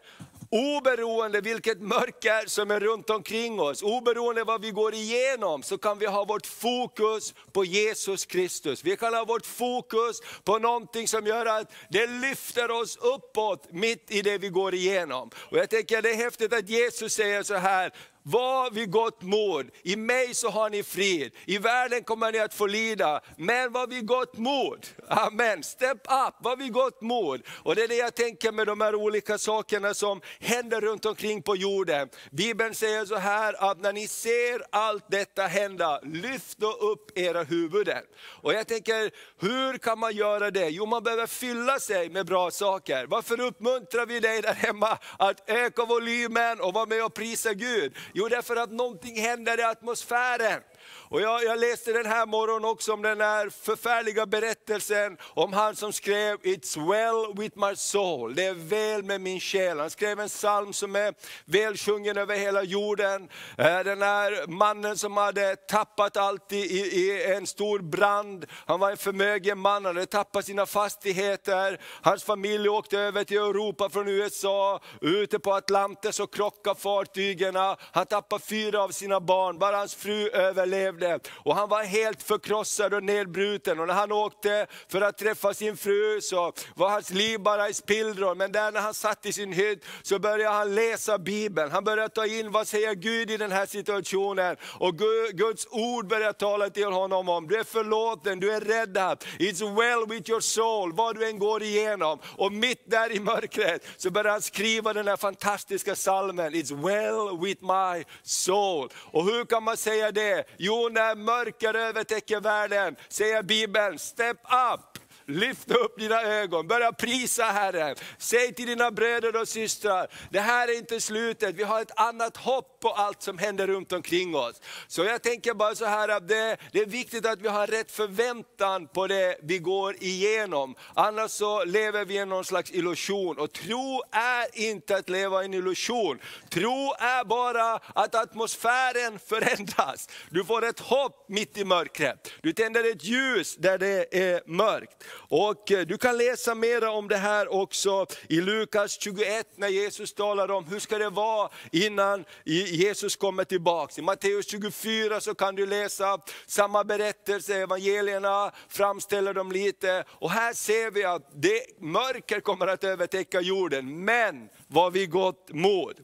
Oberoende 0.51 1.41
vilket 1.41 1.81
mörker 1.81 2.47
som 2.47 2.71
är 2.71 2.79
runt 2.79 3.09
omkring 3.09 3.59
oss, 3.59 3.83
oberoende 3.83 4.43
vad 4.43 4.61
vi 4.61 4.71
går 4.71 4.93
igenom, 4.93 5.63
så 5.63 5.77
kan 5.77 5.99
vi 5.99 6.05
ha 6.05 6.25
vårt 6.25 6.45
fokus 6.45 7.33
på 7.51 7.65
Jesus 7.65 8.25
Kristus. 8.25 8.83
Vi 8.83 8.97
kan 8.97 9.13
ha 9.13 9.25
vårt 9.25 9.45
fokus 9.45 10.19
på 10.43 10.59
någonting 10.59 11.07
som 11.07 11.27
gör 11.27 11.45
att 11.45 11.71
det 11.89 12.07
lyfter 12.07 12.71
oss 12.71 12.97
uppåt 12.97 13.71
mitt 13.71 14.11
i 14.11 14.21
det 14.21 14.37
vi 14.37 14.49
går 14.49 14.73
igenom. 14.73 15.29
Och 15.51 15.57
jag 15.57 15.69
tänker 15.69 16.01
det 16.01 16.09
är 16.09 16.15
häftigt 16.15 16.53
att 16.53 16.69
Jesus 16.69 17.13
säger 17.13 17.43
så 17.43 17.55
här, 17.55 17.93
var 18.23 18.71
vid 18.71 18.91
gott 18.91 19.21
mod, 19.21 19.69
i 19.83 19.95
mig 19.95 20.33
så 20.33 20.49
har 20.49 20.69
ni 20.69 20.83
frid, 20.83 21.31
i 21.45 21.57
världen 21.57 22.03
kommer 22.03 22.31
ni 22.31 22.39
att 22.39 22.53
få 22.53 22.67
lida, 22.67 23.21
men 23.37 23.71
var 23.71 23.87
vid 23.87 24.07
gott 24.07 24.37
mod. 24.37 24.87
Amen, 25.07 25.63
step 25.63 25.97
up, 25.97 26.35
var 26.39 26.55
vid 26.55 26.73
gott 26.73 27.01
mod. 27.01 27.41
Och 27.63 27.75
det 27.75 27.83
är 27.83 27.87
det 27.87 27.95
jag 27.95 28.15
tänker 28.15 28.51
med 28.51 28.67
de 28.67 28.81
här 28.81 28.95
olika 28.95 29.37
sakerna 29.37 29.93
som 29.93 30.21
händer 30.39 30.81
runt 30.81 31.05
omkring 31.05 31.41
på 31.41 31.55
jorden. 31.55 32.09
Bibeln 32.31 32.75
säger 32.75 33.05
så 33.05 33.15
här 33.15 33.71
att 33.71 33.79
när 33.79 33.93
ni 33.93 34.07
ser 34.07 34.61
allt 34.69 35.05
detta 35.07 35.43
hända, 35.43 35.99
lyft 36.03 36.57
då 36.57 36.71
upp 36.71 37.17
era 37.17 37.43
huvuden. 37.43 38.03
Och 38.41 38.53
jag 38.53 38.67
tänker, 38.67 39.11
hur 39.39 39.77
kan 39.77 39.99
man 39.99 40.15
göra 40.15 40.51
det? 40.51 40.69
Jo, 40.69 40.85
man 40.85 41.03
behöver 41.03 41.27
fylla 41.27 41.79
sig 41.79 42.09
med 42.09 42.25
bra 42.25 42.51
saker. 42.51 43.05
Varför 43.05 43.39
uppmuntrar 43.39 44.05
vi 44.05 44.19
dig 44.19 44.41
där 44.41 44.53
hemma 44.53 44.97
att 45.17 45.49
öka 45.49 45.85
volymen 45.85 46.61
och 46.61 46.73
vara 46.73 46.85
med 46.85 47.05
och 47.05 47.13
prisa 47.13 47.53
Gud? 47.53 47.95
Jo, 48.13 48.27
därför 48.27 48.55
att 48.55 48.71
någonting 48.71 49.21
händer 49.21 49.59
i 49.59 49.63
atmosfären. 49.63 50.61
Och 51.09 51.21
jag, 51.21 51.43
jag, 51.43 51.59
läste 51.59 51.93
den 51.93 52.05
här 52.05 52.25
morgonen 52.25 52.69
också 52.69 52.93
om 52.93 53.01
den 53.01 53.21
här 53.21 53.49
förfärliga 53.49 54.25
berättelsen 54.25 55.17
om 55.23 55.53
han 55.53 55.75
som 55.75 55.93
skrev 55.93 56.37
It's 56.37 56.89
well 56.89 57.37
with 57.37 57.57
my 57.57 57.75
soul, 57.75 58.35
det 58.35 58.45
är 58.45 58.53
väl 58.53 59.03
med 59.03 59.21
min 59.21 59.39
själ. 59.39 59.79
Han 59.79 59.89
skrev 59.89 60.19
en 60.19 60.27
psalm 60.27 60.73
som 60.73 60.95
är 60.95 61.13
välsjungen 61.45 62.17
över 62.17 62.35
hela 62.35 62.63
jorden. 62.63 63.29
Eh, 63.57 63.79
den 63.79 64.01
här 64.01 64.47
mannen 64.47 64.97
som 64.97 65.17
hade 65.17 65.55
tappat 65.55 66.17
allt 66.17 66.51
i, 66.51 66.57
i 66.75 67.33
en 67.33 67.47
stor 67.47 67.79
brand, 67.79 68.45
han 68.65 68.79
var 68.79 68.91
en 68.91 68.97
förmögen 68.97 69.59
man, 69.59 69.85
han 69.85 69.95
hade 69.95 70.05
tappat 70.05 70.45
sina 70.45 70.65
fastigheter. 70.65 71.81
Hans 72.01 72.23
familj 72.23 72.69
åkte 72.69 72.99
över 72.99 73.23
till 73.23 73.37
Europa 73.37 73.89
från 73.89 74.07
USA, 74.07 74.79
ute 75.01 75.39
på 75.39 75.53
Atlanten 75.53 76.11
och 76.21 76.33
krockade 76.33 76.79
fartygen. 76.79 77.55
Han 77.91 78.05
tappade 78.05 78.43
fyra 78.43 78.83
av 78.83 78.89
sina 78.89 79.19
barn, 79.19 79.59
bara 79.59 79.77
hans 79.77 79.95
fru 79.95 80.29
överlevde 80.29 80.78
levde. 80.79 81.19
Och 81.45 81.55
han 81.55 81.69
var 81.69 81.83
helt 81.83 82.23
förkrossad 82.23 82.93
och 82.93 83.03
nedbruten. 83.03 83.79
Och 83.79 83.87
när 83.87 83.93
han 83.93 84.11
åkte 84.11 84.67
för 84.87 85.01
att 85.01 85.17
träffa 85.17 85.53
sin 85.53 85.77
fru 85.77 86.21
så 86.21 86.53
var 86.75 86.89
hans 86.89 87.09
liv 87.09 87.39
bara 87.39 87.69
i 87.69 87.73
spillror. 87.73 88.35
Men 88.35 88.51
där 88.51 88.71
när 88.71 88.81
han 88.81 88.93
satt 88.93 89.25
i 89.25 89.33
sin 89.33 89.53
hytt 89.53 89.85
så 90.01 90.19
började 90.19 90.55
han 90.55 90.75
läsa 90.75 91.17
Bibeln. 91.17 91.71
Han 91.71 91.83
började 91.83 92.09
ta 92.09 92.25
in 92.25 92.51
vad 92.51 92.67
säger 92.67 92.93
Gud 92.93 93.31
i 93.31 93.37
den 93.37 93.51
här 93.51 93.65
situationen. 93.65 94.55
Och 94.79 94.97
Guds 95.33 95.67
ord 95.71 96.07
började 96.07 96.33
tala 96.33 96.69
till 96.69 96.91
honom 96.91 97.29
om, 97.29 97.47
du 97.47 97.55
är 97.55 97.63
förlåten, 97.63 98.39
du 98.39 98.51
är 98.51 98.61
räddad. 98.61 99.25
It's 99.39 99.75
well 99.79 100.05
with 100.09 100.29
your 100.29 100.41
soul, 100.41 100.93
vad 100.93 101.15
du 101.15 101.29
än 101.29 101.39
går 101.39 101.63
igenom. 101.63 102.19
Och 102.37 102.51
mitt 102.51 102.83
där 102.91 103.11
i 103.11 103.19
mörkret 103.19 103.85
så 103.97 104.11
började 104.11 104.29
han 104.29 104.41
skriva 104.41 104.93
den 104.93 105.07
här 105.07 105.17
fantastiska 105.17 105.95
salmen, 105.95 106.53
It's 106.53 106.73
well 106.87 107.39
with 107.41 107.63
my 107.63 108.03
soul. 108.23 108.89
Och 109.11 109.25
hur 109.25 109.45
kan 109.45 109.63
man 109.63 109.77
säga 109.77 110.11
det? 110.11 110.45
Jo, 110.69 110.89
när 110.91 111.15
mörker 111.15 111.73
övertäcker 111.73 112.39
världen, 112.39 112.95
säger 113.07 113.43
Bibeln, 113.43 113.99
step 113.99 114.37
up, 114.73 114.99
Lyft 115.29 115.71
upp 115.71 115.99
dina 115.99 116.21
ögon, 116.21 116.67
börja 116.67 116.91
prisa 116.91 117.43
Herren. 117.43 117.95
Säg 118.17 118.53
till 118.53 118.67
dina 118.67 118.91
bröder 118.91 119.41
och 119.41 119.47
systrar, 119.47 120.07
det 120.29 120.39
här 120.39 120.67
är 120.67 120.77
inte 120.77 121.01
slutet, 121.01 121.55
vi 121.55 121.63
har 121.63 121.81
ett 121.81 121.99
annat 121.99 122.37
hopp 122.37 122.79
på 122.81 122.89
allt 122.89 123.21
som 123.21 123.37
händer 123.37 123.67
runt 123.67 123.91
omkring 123.91 124.35
oss. 124.35 124.61
Så 124.87 125.03
jag 125.03 125.23
tänker 125.23 125.53
bara 125.53 125.75
så 125.75 125.85
här 125.85 126.09
att 126.09 126.27
det, 126.27 126.57
det 126.71 126.79
är 126.79 126.85
viktigt 126.85 127.25
att 127.25 127.41
vi 127.41 127.47
har 127.47 127.67
rätt 127.67 127.91
förväntan 127.91 128.87
på 128.87 129.07
det 129.07 129.37
vi 129.43 129.59
går 129.59 129.95
igenom. 129.99 130.75
Annars 130.93 131.31
så 131.31 131.63
lever 131.63 132.05
vi 132.05 132.17
i 132.17 132.25
någon 132.25 132.45
slags 132.45 132.71
illusion. 132.71 133.39
Och 133.39 133.53
tro 133.53 134.01
är 134.11 134.59
inte 134.59 134.95
att 134.95 135.09
leva 135.09 135.41
i 135.41 135.45
en 135.45 135.53
illusion. 135.53 136.19
Tro 136.49 136.93
är 136.99 137.25
bara 137.25 137.73
att 137.75 138.15
atmosfären 138.15 139.19
förändras. 139.19 140.09
Du 140.29 140.45
får 140.45 140.65
ett 140.65 140.79
hopp 140.79 141.25
mitt 141.29 141.57
i 141.57 141.65
mörkret. 141.65 142.31
Du 142.41 142.53
tänder 142.53 142.91
ett 142.91 143.03
ljus 143.03 143.55
där 143.55 143.77
det 143.77 144.17
är 144.17 144.41
mörkt. 144.45 145.03
Och 145.27 145.71
eh, 145.71 145.85
du 145.85 145.97
kan 145.97 146.17
läsa 146.17 146.55
mer 146.55 146.87
om 146.87 147.07
det 147.07 147.17
här 147.17 147.53
också 147.53 148.05
i 148.27 148.41
Lukas 148.41 149.01
21 149.01 149.47
när 149.55 149.67
Jesus 149.67 150.13
talar 150.13 150.51
om 150.51 150.65
hur 150.65 150.79
ska 150.79 150.97
det 150.97 151.09
vara 151.09 151.49
innan 151.71 152.25
Jesus 152.45 153.15
kommer 153.15 153.43
tillbaka. 153.43 153.93
I 153.97 154.01
Matteus 154.01 154.51
24 154.51 155.21
så 155.21 155.35
kan 155.35 155.55
du 155.55 155.65
läsa 155.65 156.17
samma 156.45 156.83
berättelse, 156.83 157.55
evangelierna 157.55 158.51
framställer 158.67 159.33
dem 159.33 159.51
lite. 159.51 160.03
Och 160.09 160.31
här 160.31 160.53
ser 160.53 160.91
vi 160.91 161.03
att 161.03 161.41
det 161.41 161.81
mörker 161.81 162.39
kommer 162.39 162.67
att 162.67 162.83
övertäcka 162.83 163.41
jorden, 163.41 164.05
men 164.05 164.49
vad 164.67 164.93
vi 164.93 165.05
gott 165.05 165.49
mod. 165.49 165.95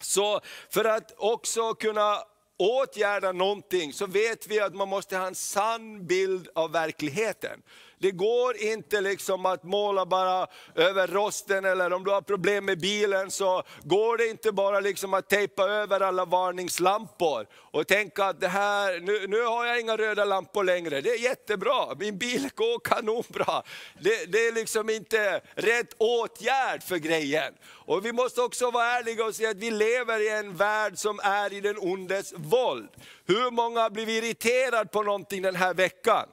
Så 0.00 0.40
för 0.70 0.84
att 0.84 1.14
också 1.16 1.74
kunna 1.74 2.18
åtgärda 2.62 3.32
någonting 3.32 3.92
så 3.92 4.06
vet 4.06 4.46
vi 4.46 4.60
att 4.60 4.74
man 4.74 4.88
måste 4.88 5.16
ha 5.16 5.26
en 5.26 5.34
sann 5.34 6.06
bild 6.06 6.48
av 6.54 6.72
verkligheten. 6.72 7.62
Det 8.02 8.10
går 8.10 8.56
inte 8.56 9.00
liksom 9.00 9.46
att 9.46 9.62
måla 9.62 10.06
bara 10.06 10.46
över 10.74 11.06
rosten 11.06 11.64
eller 11.64 11.92
om 11.92 12.04
du 12.04 12.10
har 12.10 12.20
problem 12.20 12.64
med 12.64 12.80
bilen 12.80 13.30
så 13.30 13.62
går 13.82 14.16
det 14.16 14.26
inte 14.26 14.52
bara 14.52 14.80
liksom 14.80 15.14
att 15.14 15.28
tejpa 15.28 15.62
över 15.62 16.00
alla 16.00 16.24
varningslampor 16.24 17.46
och 17.54 17.86
tänka 17.86 18.24
att 18.24 18.40
det 18.40 18.48
här, 18.48 19.00
nu, 19.00 19.26
nu 19.26 19.42
har 19.42 19.66
jag 19.66 19.80
inga 19.80 19.96
röda 19.96 20.24
lampor 20.24 20.64
längre, 20.64 21.00
det 21.00 21.10
är 21.10 21.18
jättebra, 21.18 21.94
min 21.98 22.18
bil 22.18 22.48
går 22.54 22.78
kanonbra. 22.78 23.62
Det, 24.00 24.32
det 24.32 24.46
är 24.46 24.52
liksom 24.52 24.90
inte 24.90 25.40
rätt 25.54 25.94
åtgärd 25.98 26.82
för 26.82 26.96
grejen. 26.96 27.54
Och 27.64 28.06
vi 28.06 28.12
måste 28.12 28.40
också 28.40 28.70
vara 28.70 28.86
ärliga 28.86 29.24
och 29.24 29.34
säga 29.34 29.50
att 29.50 29.56
vi 29.56 29.70
lever 29.70 30.20
i 30.20 30.28
en 30.28 30.56
värld 30.56 30.98
som 30.98 31.20
är 31.22 31.52
i 31.52 31.60
den 31.60 31.78
ondes 31.78 32.32
våld. 32.36 32.88
Hur 33.26 33.50
många 33.50 33.80
har 33.80 33.90
blivit 33.90 34.24
irriterade 34.24 34.90
på 34.90 35.02
någonting 35.02 35.42
den 35.42 35.56
här 35.56 35.74
veckan? 35.74 36.26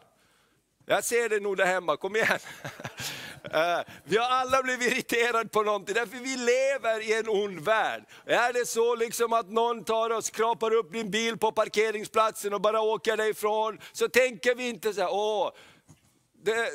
Jag 0.91 1.03
ser 1.03 1.29
det 1.29 1.39
nog 1.39 1.57
där 1.57 1.65
hemma, 1.65 1.97
kom 1.97 2.15
igen. 2.15 2.27
Eh, 3.53 3.79
vi 4.03 4.17
har 4.17 4.25
alla 4.29 4.63
blivit 4.63 4.91
irriterade 4.91 5.49
på 5.49 5.61
någonting, 5.61 5.95
därför 5.95 6.17
vi 6.17 6.35
lever 6.35 7.09
i 7.09 7.13
en 7.13 7.29
ond 7.29 7.59
värld. 7.59 8.03
Är 8.25 8.53
det 8.53 8.65
så 8.65 8.95
liksom 8.95 9.33
att 9.33 9.49
någon 9.49 9.83
tar 9.83 10.09
och 10.09 10.23
skrapar 10.23 10.73
upp 10.73 10.91
din 10.91 11.11
bil 11.11 11.37
på 11.37 11.51
parkeringsplatsen 11.51 12.53
och 12.53 12.61
bara 12.61 12.81
åker 12.81 13.17
därifrån, 13.17 13.79
så 13.91 14.09
tänker 14.09 14.55
vi 14.55 14.69
inte 14.69 14.93
så 14.93 15.01
här, 15.01 15.09
åh, 15.11 15.51
det, 16.43 16.69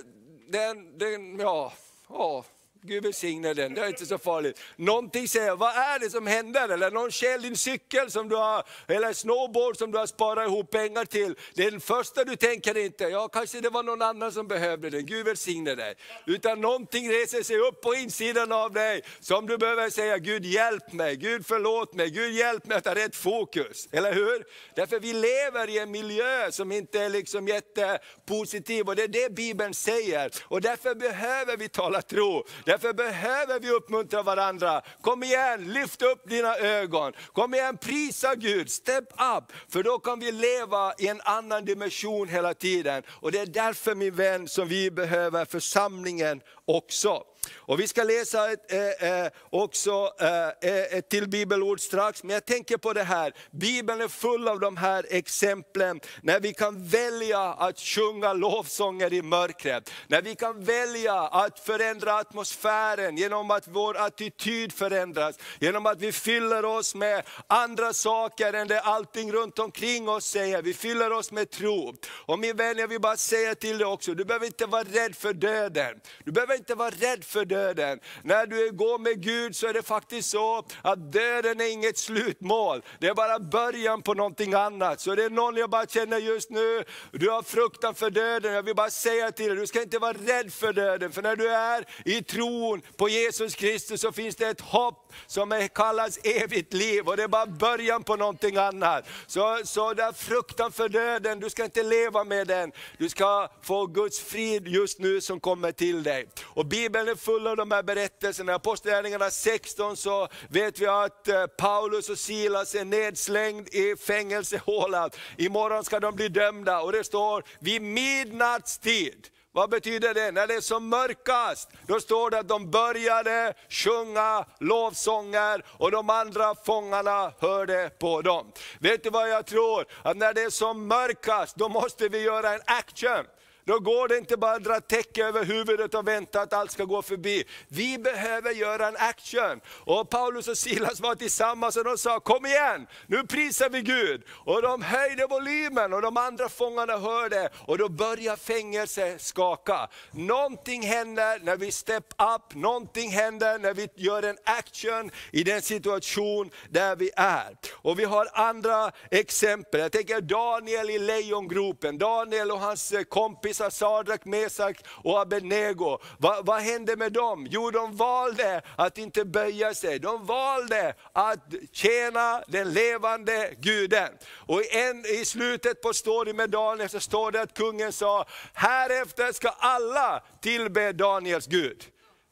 den, 0.48 0.98
den, 0.98 1.38
ja, 1.38 1.72
åh, 2.08 2.44
Gud 2.86 3.02
välsigne 3.02 3.54
den, 3.54 3.74
det 3.74 3.80
är 3.80 3.88
inte 3.88 4.06
så 4.06 4.18
farligt. 4.18 4.60
Någonting 4.76 5.28
säger, 5.28 5.56
vad 5.56 5.76
är 5.76 5.98
det 5.98 6.10
som 6.10 6.26
händer? 6.26 6.68
Eller 6.68 6.90
någon 6.90 7.10
stjäl 7.10 7.42
din 7.42 7.56
cykel 7.56 8.10
som 8.10 8.28
du 8.28 8.36
har, 8.36 8.64
eller 8.88 9.12
snowboard 9.12 9.76
som 9.76 9.90
du 9.90 9.98
har 9.98 10.06
sparat 10.06 10.48
ihop 10.48 10.70
pengar 10.70 11.04
till. 11.04 11.34
Det 11.54 11.64
är 11.64 11.70
den 11.70 11.80
första 11.80 12.24
du 12.24 12.36
tänker 12.36 12.76
inte, 12.76 13.04
ja 13.04 13.28
kanske 13.28 13.60
det 13.60 13.70
var 13.70 13.82
någon 13.82 14.02
annan 14.02 14.32
som 14.32 14.48
behövde 14.48 14.90
den, 14.90 15.06
Gud 15.06 15.26
välsigne 15.26 15.74
dig. 15.74 15.94
Utan 16.26 16.60
någonting 16.60 17.10
reser 17.10 17.42
sig 17.42 17.58
upp 17.58 17.80
på 17.82 17.94
insidan 17.94 18.52
av 18.52 18.72
dig 18.72 19.02
som 19.20 19.46
du 19.46 19.58
behöver 19.58 19.90
säga, 19.90 20.18
Gud 20.18 20.44
hjälp 20.44 20.92
mig, 20.92 21.16
Gud 21.16 21.46
förlåt 21.46 21.94
mig, 21.94 22.10
Gud 22.10 22.32
hjälp 22.32 22.66
mig 22.66 22.76
att 22.76 22.86
ha 22.86 22.94
rätt 22.94 23.16
fokus. 23.16 23.88
Eller 23.92 24.12
hur? 24.12 24.44
Därför 24.74 25.00
vi 25.00 25.12
lever 25.12 25.68
i 25.68 25.78
en 25.78 25.90
miljö 25.90 26.52
som 26.52 26.72
inte 26.72 27.00
är 27.00 27.08
liksom 27.08 27.48
jättepositiv 27.48 28.88
och 28.88 28.96
det 28.96 29.02
är 29.02 29.08
det 29.08 29.34
Bibeln 29.34 29.74
säger. 29.74 30.30
Och 30.42 30.60
därför 30.60 30.94
behöver 30.94 31.56
vi 31.56 31.68
tala 31.68 32.02
tro. 32.02 32.44
Därför 32.74 32.92
behöver 32.92 33.60
vi 33.60 33.70
uppmuntra 33.70 34.22
varandra. 34.22 34.82
Kom 35.00 35.22
igen, 35.22 35.72
lyft 35.72 36.02
upp 36.02 36.28
dina 36.28 36.56
ögon. 36.56 37.12
Kom 37.32 37.54
igen, 37.54 37.76
prisa 37.76 38.34
Gud, 38.34 38.70
step 38.70 39.04
up. 39.38 39.52
För 39.68 39.82
då 39.82 39.98
kan 39.98 40.20
vi 40.20 40.32
leva 40.32 40.94
i 40.98 41.08
en 41.08 41.20
annan 41.24 41.64
dimension 41.64 42.28
hela 42.28 42.54
tiden. 42.54 43.02
Och 43.08 43.32
det 43.32 43.38
är 43.38 43.46
därför 43.46 43.94
min 43.94 44.14
vän 44.14 44.48
som 44.48 44.68
vi 44.68 44.90
behöver 44.90 45.44
församlingen 45.44 46.40
också. 46.64 47.22
Och 47.56 47.80
vi 47.80 47.88
ska 47.88 48.04
läsa 48.04 48.52
ett, 48.52 48.72
eh, 48.72 49.08
eh 49.08 49.30
också 49.50 50.12
eh, 50.20 50.70
eh, 50.70 50.98
ett 50.98 51.08
till 51.08 51.28
bibelord 51.28 51.80
strax, 51.80 52.22
men 52.22 52.34
jag 52.34 52.44
tänker 52.44 52.76
på 52.76 52.92
det 52.92 53.02
här, 53.02 53.32
Bibeln 53.50 54.00
är 54.00 54.08
full 54.08 54.48
av 54.48 54.60
de 54.60 54.76
här 54.76 55.06
exemplen, 55.10 56.00
när 56.22 56.40
vi 56.40 56.54
kan 56.54 56.88
välja 56.88 57.40
att 57.40 57.78
sjunga 57.78 58.32
lovsånger 58.32 59.12
i 59.12 59.22
mörkret, 59.22 59.90
när 60.06 60.22
vi 60.22 60.34
kan 60.34 60.64
välja 60.64 61.14
att 61.14 61.58
förändra 61.58 62.14
atmosfären 62.14 63.16
genom 63.16 63.50
att 63.50 63.68
vår 63.68 63.96
attityd 63.96 64.72
förändras, 64.72 65.38
genom 65.60 65.86
att 65.86 66.00
vi 66.00 66.12
fyller 66.12 66.64
oss 66.64 66.94
med 66.94 67.22
andra 67.46 67.92
saker 67.92 68.52
än 68.52 68.68
det 68.68 68.80
allting 68.80 69.32
runt 69.32 69.58
omkring 69.58 70.08
oss 70.08 70.26
säger, 70.26 70.62
vi 70.62 70.74
fyller 70.74 71.12
oss 71.12 71.32
med 71.32 71.50
tro. 71.50 71.94
Och 72.26 72.38
min 72.38 72.56
vän, 72.56 72.78
jag 72.78 72.88
vill 72.88 73.00
bara 73.00 73.16
säga 73.16 73.54
till 73.54 73.78
dig 73.78 73.86
också, 73.86 74.14
du 74.14 74.24
behöver 74.24 74.46
inte 74.46 74.66
vara 74.66 74.82
rädd 74.82 75.16
för 75.16 75.32
döden. 75.32 76.00
Du 76.24 76.32
behöver 76.32 76.54
inte 76.54 76.74
vara 76.74 76.90
rädd 76.90 77.24
för 77.34 77.44
döden. 77.44 78.00
När 78.22 78.46
du 78.46 78.72
går 78.72 78.98
med 78.98 79.22
Gud 79.22 79.56
så 79.56 79.66
är 79.66 79.72
det 79.72 79.82
faktiskt 79.82 80.30
så 80.30 80.64
att 80.82 81.12
döden 81.12 81.60
är 81.60 81.72
inget 81.72 81.98
slutmål. 81.98 82.82
Det 82.98 83.06
är 83.06 83.14
bara 83.14 83.38
början 83.38 84.02
på 84.02 84.14
någonting 84.14 84.54
annat. 84.54 85.00
Så 85.00 85.14
det 85.14 85.24
är 85.24 85.30
någon 85.30 85.56
jag 85.56 85.70
bara 85.70 85.86
känner 85.86 86.18
just 86.18 86.50
nu, 86.50 86.84
du 87.12 87.30
har 87.30 87.42
fruktan 87.42 87.94
för 87.94 88.10
döden. 88.10 88.52
Jag 88.52 88.62
vill 88.62 88.74
bara 88.74 88.90
säga 88.90 89.32
till 89.32 89.46
dig, 89.46 89.56
du 89.56 89.66
ska 89.66 89.82
inte 89.82 89.98
vara 89.98 90.12
rädd 90.12 90.52
för 90.52 90.72
döden. 90.72 91.12
För 91.12 91.22
när 91.22 91.36
du 91.36 91.48
är 91.48 91.84
i 92.04 92.22
tron 92.22 92.82
på 92.96 93.08
Jesus 93.08 93.54
Kristus 93.54 94.00
så 94.00 94.12
finns 94.12 94.36
det 94.36 94.48
ett 94.48 94.60
hopp 94.60 95.12
som 95.26 95.68
kallas 95.74 96.18
evigt 96.24 96.72
liv. 96.72 97.08
Och 97.08 97.16
det 97.16 97.22
är 97.22 97.28
bara 97.28 97.46
början 97.46 98.02
på 98.02 98.16
någonting 98.16 98.56
annat. 98.56 99.08
Så, 99.26 99.60
så 99.64 99.94
där 99.94 100.12
fruktan 100.12 100.72
för 100.72 100.88
döden, 100.88 101.40
du 101.40 101.50
ska 101.50 101.64
inte 101.64 101.82
leva 101.82 102.24
med 102.24 102.46
den. 102.46 102.72
Du 102.98 103.08
ska 103.08 103.48
få 103.62 103.86
Guds 103.86 104.20
frid 104.20 104.68
just 104.68 104.98
nu 104.98 105.20
som 105.20 105.40
kommer 105.40 105.72
till 105.72 106.02
dig. 106.02 106.28
Och 106.44 106.66
Bibeln 106.66 107.08
fulla 107.24 107.50
av 107.50 107.56
de 107.56 107.70
här 107.70 107.82
berättelserna. 107.82 108.52
I 108.52 108.54
Apostlagärningarna 108.54 109.30
16 109.30 109.96
så 109.96 110.28
vet 110.48 110.80
vi 110.80 110.86
att 110.86 111.28
eh, 111.28 111.46
Paulus 111.46 112.08
och 112.08 112.18
Silas 112.18 112.74
är 112.74 112.84
nedslängd 112.84 113.68
i 113.68 113.96
fängelsehålan. 113.96 115.10
Imorgon 115.36 115.84
ska 115.84 116.00
de 116.00 116.14
bli 116.14 116.28
dömda 116.28 116.80
och 116.80 116.92
det 116.92 117.04
står 117.04 117.44
vid 117.58 117.82
midnattstid. 117.82 119.28
Vad 119.52 119.70
betyder 119.70 120.14
det? 120.14 120.30
När 120.30 120.46
det 120.46 120.54
är 120.54 120.60
som 120.60 120.88
mörkast, 120.88 121.70
då 121.86 122.00
står 122.00 122.30
det 122.30 122.38
att 122.38 122.48
de 122.48 122.70
började 122.70 123.54
sjunga 123.68 124.44
lovsånger 124.60 125.64
och 125.68 125.90
de 125.90 126.10
andra 126.10 126.54
fångarna 126.54 127.32
hörde 127.38 127.90
på 127.98 128.22
dem. 128.22 128.52
Vet 128.78 129.04
du 129.04 129.10
vad 129.10 129.30
jag 129.30 129.46
tror? 129.46 129.84
Att 130.02 130.16
när 130.16 130.34
det 130.34 130.42
är 130.42 130.50
som 130.50 130.86
mörkast, 130.86 131.56
då 131.56 131.68
måste 131.68 132.08
vi 132.08 132.22
göra 132.22 132.54
en 132.54 132.60
action. 132.64 133.24
Då 133.66 133.78
går 133.78 134.08
det 134.08 134.18
inte 134.18 134.36
bara 134.36 134.56
att 134.56 134.64
dra 134.64 134.80
täcke 134.80 135.24
över 135.24 135.44
huvudet 135.44 135.94
och 135.94 136.08
vänta 136.08 136.40
att 136.40 136.52
allt 136.52 136.70
ska 136.70 136.84
gå 136.84 137.02
förbi. 137.02 137.44
Vi 137.68 137.98
behöver 137.98 138.50
göra 138.50 138.88
en 138.88 138.96
action. 138.96 139.60
Och 139.68 140.10
Paulus 140.10 140.48
och 140.48 140.58
Silas 140.58 141.00
var 141.00 141.14
tillsammans 141.14 141.76
och 141.76 141.84
de 141.84 141.98
sa, 141.98 142.20
kom 142.20 142.46
igen, 142.46 142.86
nu 143.06 143.26
prisar 143.26 143.68
vi 143.68 143.80
Gud. 143.80 144.22
Och 144.30 144.62
de 144.62 144.82
höjde 144.82 145.26
volymen 145.26 145.92
och 145.92 146.02
de 146.02 146.16
andra 146.16 146.48
fångarna 146.48 146.96
hörde 146.96 147.48
och 147.66 147.78
då 147.78 147.88
börjar 147.88 148.36
fängelset 148.36 149.22
skaka. 149.22 149.88
Någonting 150.10 150.82
händer 150.82 151.40
när 151.42 151.56
vi 151.56 151.70
step 151.70 152.06
up, 152.36 152.54
någonting 152.54 153.10
händer 153.10 153.58
när 153.58 153.74
vi 153.74 153.88
gör 153.94 154.22
en 154.22 154.36
action 154.44 155.10
i 155.30 155.44
den 155.44 155.62
situation 155.62 156.50
där 156.70 156.96
vi 156.96 157.10
är. 157.16 157.56
Och 157.72 157.98
vi 157.98 158.04
har 158.04 158.28
andra 158.32 158.92
exempel, 159.10 159.80
jag 159.80 159.92
tänker 159.92 160.20
Daniel 160.20 160.90
i 160.90 160.98
lejongropen, 160.98 161.98
Daniel 161.98 162.50
och 162.50 162.60
hans 162.60 162.92
eh, 162.92 163.02
kompis 163.02 163.53
kompisar 163.54 163.70
Sadrak, 163.70 164.24
Mesak 164.24 164.84
och 165.04 165.20
Abednego. 165.20 165.98
Va, 166.18 166.40
vad 166.42 166.60
hände 166.60 166.96
med 166.96 167.12
dem? 167.12 167.46
Jo, 167.50 167.70
de 167.70 167.96
valde 167.96 168.62
att 168.76 168.98
inte 168.98 169.24
böja 169.24 169.74
sig. 169.74 169.98
De 169.98 170.26
valde 170.26 170.94
att 171.12 171.38
tjäna 171.72 172.42
den 172.48 172.72
levande 172.72 173.54
guden. 173.60 174.08
Och 174.46 174.74
en, 174.74 175.06
i 175.06 175.24
slutet 175.24 175.82
på 175.82 175.92
storyn 175.92 176.36
med 176.36 176.50
Daniel 176.50 176.88
så 176.88 177.00
står 177.00 177.30
det 177.30 177.40
att 177.40 177.54
kungen 177.54 177.92
sa, 177.92 178.24
härefter 178.54 179.32
ska 179.32 179.48
alla 179.48 180.22
tillbe 180.40 180.92
Daniels 180.92 181.46
Gud. 181.46 181.84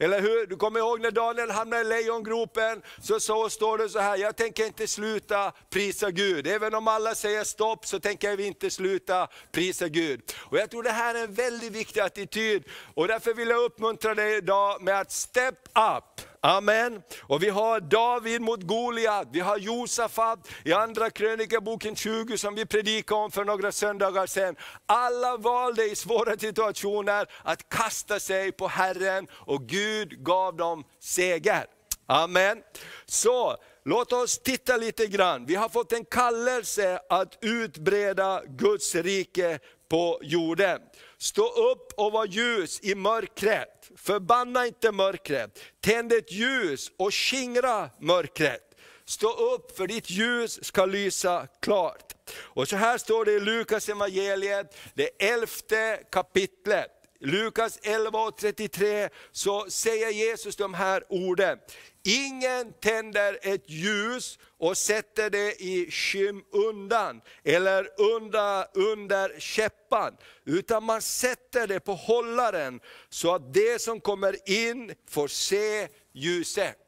Eller 0.03 0.21
hur? 0.21 0.47
Du 0.47 0.57
kommer 0.57 0.81
ihåg 0.81 1.01
när 1.01 1.11
Daniel 1.11 1.51
hamnade 1.51 1.83
i 1.83 1.85
lejongropen, 1.85 2.83
så, 3.01 3.21
så 3.21 3.51
står 3.51 3.79
det 3.79 3.89
så 3.89 3.99
här, 3.99 4.17
jag 4.17 4.37
tänker 4.37 4.67
inte 4.67 4.87
sluta 4.87 5.53
prisa 5.71 6.11
Gud. 6.11 6.47
Även 6.47 6.75
om 6.75 6.89
alla 6.89 7.15
säger 7.15 7.45
stopp 7.45 7.87
så 7.87 8.01
tänker 8.01 8.37
vi 8.37 8.47
inte 8.47 8.71
sluta 8.71 9.29
prisa 9.53 9.89
Gud. 9.89 10.21
Och 10.39 10.59
Jag 10.59 10.71
tror 10.71 10.83
det 10.83 10.91
här 10.91 11.15
är 11.15 11.25
en 11.25 11.35
väldigt 11.35 11.73
viktig 11.73 12.01
attityd. 12.01 12.65
Och 12.95 13.09
därför 13.09 13.35
vill 13.35 13.49
jag 13.49 13.65
uppmuntra 13.65 14.15
dig 14.15 14.37
idag 14.37 14.83
med 14.83 15.01
att 15.01 15.13
step 15.13 15.55
up. 15.97 16.32
Amen. 16.45 17.03
Och 17.23 17.43
vi 17.43 17.49
har 17.49 17.81
David 17.81 18.41
mot 18.41 18.63
Goliat, 18.63 19.29
vi 19.33 19.41
har 19.41 19.59
Josafat 19.59 20.49
i 20.65 20.73
andra 20.73 21.11
krönikaboken 21.11 21.97
20 21.97 22.39
som 22.39 22.55
vi 22.55 22.67
predikade 22.67 23.21
om 23.21 23.31
för 23.31 23.45
några 23.45 23.73
söndagar 23.73 24.27
sedan. 24.27 24.57
Alla 24.87 25.37
valde 25.37 25.85
i 25.85 25.97
svåra 25.97 26.37
situationer 26.37 27.27
att 27.43 27.69
kasta 27.69 28.21
sig 28.21 28.53
på 28.53 28.69
Herren 28.69 29.27
och 29.33 29.63
Gud 29.69 30.25
gav 30.25 30.57
dem 30.57 30.85
seger. 31.01 31.67
Amen. 32.07 32.63
Så 33.07 33.57
låt 33.85 34.13
oss 34.13 34.39
titta 34.39 34.77
lite 34.77 35.07
grann. 35.07 35.47
Vi 35.47 35.55
har 35.55 35.69
fått 35.69 35.93
en 35.93 36.05
kallelse 36.05 37.01
att 37.09 37.39
utbreda 37.41 38.43
Guds 38.47 38.95
rike 38.95 39.59
på 39.91 40.19
jorden. 40.23 40.81
Stå 41.23 41.49
upp 41.49 41.93
och 41.97 42.13
var 42.13 42.27
ljus 42.27 42.81
i 42.83 42.95
mörkret. 42.95 43.91
Förbanna 43.97 44.67
inte 44.67 44.93
mörkret. 44.93 45.59
Tänd 45.81 46.13
ett 46.13 46.33
ljus 46.33 46.93
och 46.97 47.15
skingra 47.15 47.91
mörkret. 48.01 48.63
Stå 49.05 49.55
upp 49.55 49.77
för 49.77 49.87
ditt 49.87 50.11
ljus 50.11 50.65
ska 50.65 50.87
lysa 50.87 51.47
klart. 51.61 52.13
Och 52.39 52.69
så 52.69 52.77
här 52.77 52.99
står 52.99 53.25
det 53.25 53.33
i 53.33 53.41
Lukas 53.41 53.89
evangeliet, 53.89 54.77
det 54.95 55.23
elfte 55.33 56.01
kapitlet. 56.11 57.02
Lukas 57.25 57.79
11 57.83 58.19
och 58.19 58.37
33 58.37 59.09
så 59.33 59.67
säger 59.69 60.11
Jesus 60.11 60.57
de 60.57 60.75
här 60.75 61.05
orden. 61.09 61.59
Ingen 62.05 62.73
tänder 62.73 63.39
ett 63.43 63.71
ljus 63.71 64.39
och 64.59 64.77
sätter 64.77 65.31
det 65.31 65.63
i 65.63 65.91
skymundan 65.91 67.21
eller 67.45 67.89
under, 68.01 68.67
under 68.75 69.41
käppan, 69.41 70.17
utan 70.45 70.85
man 70.85 71.03
sätter 71.03 71.67
det 71.67 71.81
på 71.81 71.95
hållaren 71.95 72.81
så 73.09 73.35
att 73.35 73.55
det 73.55 73.83
som 73.83 74.01
kommer 74.01 74.51
in 74.51 74.95
får 75.09 75.29
se 75.29 75.89
ljuset. 76.13 76.82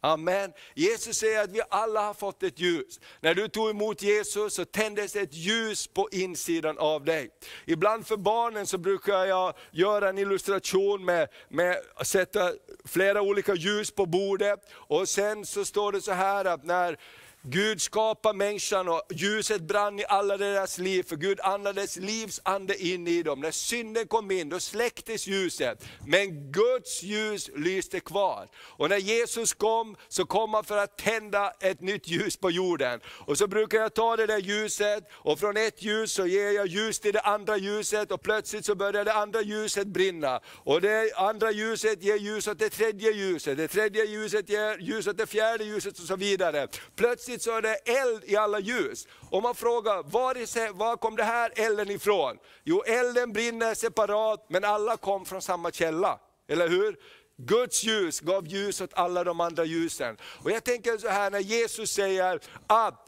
Amen. 0.00 0.52
Jesus 0.74 1.16
säger 1.16 1.44
att 1.44 1.50
vi 1.50 1.60
alla 1.70 2.06
har 2.06 2.14
fått 2.14 2.42
ett 2.42 2.60
ljus. 2.60 3.00
När 3.20 3.34
du 3.34 3.48
tog 3.48 3.70
emot 3.70 4.02
Jesus 4.02 4.54
så 4.54 4.64
tändes 4.64 5.16
ett 5.16 5.34
ljus 5.34 5.86
på 5.86 6.08
insidan 6.12 6.78
av 6.78 7.04
dig. 7.04 7.30
Ibland 7.66 8.06
för 8.06 8.16
barnen 8.16 8.66
så 8.66 8.78
brukar 8.78 9.24
jag 9.24 9.54
göra 9.70 10.08
en 10.08 10.18
illustration 10.18 11.04
med, 11.04 11.28
med 11.48 11.76
att 11.94 12.06
sätta 12.06 12.52
flera 12.84 13.22
olika 13.22 13.54
ljus 13.54 13.90
på 13.90 14.06
bordet. 14.06 14.60
Och 14.72 15.08
sen 15.08 15.46
så 15.46 15.64
står 15.64 15.92
det 15.92 16.00
så 16.00 16.12
här 16.12 16.44
att 16.44 16.64
när 16.64 16.98
Gud 17.50 17.82
skapar 17.82 18.34
människan 18.34 18.88
och 18.88 19.02
ljuset 19.10 19.62
brann 19.62 19.98
i 19.98 20.04
alla 20.08 20.36
deras 20.36 20.78
liv, 20.78 21.02
för 21.02 21.16
Gud 21.16 21.40
andades 21.40 21.96
livs 21.96 22.40
ande 22.42 22.82
in 22.82 23.06
i 23.06 23.22
dem. 23.22 23.40
När 23.40 23.50
synden 23.50 24.08
kom 24.08 24.30
in, 24.30 24.48
då 24.48 24.60
släcktes 24.60 25.26
ljuset, 25.26 25.84
men 26.06 26.52
Guds 26.52 27.02
ljus 27.02 27.50
lyste 27.56 28.00
kvar. 28.00 28.48
Och 28.56 28.88
när 28.88 28.96
Jesus 28.96 29.54
kom, 29.54 29.96
så 30.08 30.26
kom 30.26 30.54
han 30.54 30.64
för 30.64 30.76
att 30.76 30.98
tända 30.98 31.52
ett 31.60 31.80
nytt 31.80 32.08
ljus 32.08 32.36
på 32.36 32.50
jorden. 32.50 33.00
Och 33.06 33.38
så 33.38 33.46
brukar 33.46 33.78
jag 33.78 33.94
ta 33.94 34.16
det 34.16 34.26
där 34.26 34.38
ljuset, 34.38 35.04
och 35.12 35.38
från 35.38 35.56
ett 35.56 35.82
ljus 35.82 36.12
så 36.12 36.26
ger 36.26 36.50
jag 36.50 36.66
ljus 36.66 37.00
till 37.00 37.12
det 37.12 37.20
andra 37.20 37.56
ljuset, 37.56 38.12
och 38.12 38.22
plötsligt 38.22 38.64
så 38.64 38.74
börjar 38.74 39.04
det 39.04 39.12
andra 39.12 39.42
ljuset 39.42 39.86
brinna. 39.86 40.40
Och 40.46 40.80
det 40.80 41.12
andra 41.16 41.50
ljuset 41.50 42.02
ger 42.02 42.16
ljus 42.16 42.48
åt 42.48 42.58
det 42.58 42.70
tredje 42.70 43.12
ljuset, 43.12 43.56
det 43.56 43.68
tredje 43.68 44.04
ljuset 44.04 44.48
ger 44.48 44.78
ljus 44.78 45.06
åt 45.06 45.18
det 45.18 45.26
fjärde 45.26 45.64
ljuset 45.64 45.98
och 45.98 46.06
så 46.06 46.16
vidare. 46.16 46.68
Plötsligt 46.96 47.37
plötsligt 47.38 47.42
så 47.42 47.56
är 47.56 47.62
det 47.62 48.00
eld 48.00 48.24
i 48.24 48.36
alla 48.36 48.58
ljus. 48.58 49.06
Och 49.30 49.42
man 49.42 49.54
frågar, 49.54 50.02
var, 50.02 50.72
var 50.72 50.96
kom 50.96 51.16
det 51.16 51.24
här 51.24 51.52
elden 51.56 51.90
ifrån? 51.90 52.38
Jo, 52.64 52.82
elden 52.86 53.32
brinner 53.32 53.74
separat, 53.74 54.46
men 54.48 54.64
alla 54.64 54.96
kom 54.96 55.24
från 55.24 55.42
samma 55.42 55.70
källa. 55.70 56.18
Eller 56.48 56.68
hur? 56.68 56.96
Guds 57.36 57.84
ljus 57.84 58.20
gav 58.20 58.46
ljus 58.46 58.80
åt 58.80 58.94
alla 58.94 59.24
de 59.24 59.40
andra 59.40 59.64
ljusen. 59.64 60.16
Och 60.44 60.50
jag 60.50 60.64
tänker 60.64 60.98
så 60.98 61.08
här 61.08 61.30
när 61.30 61.40
Jesus 61.40 61.90
säger 61.90 62.40
att 62.66 63.07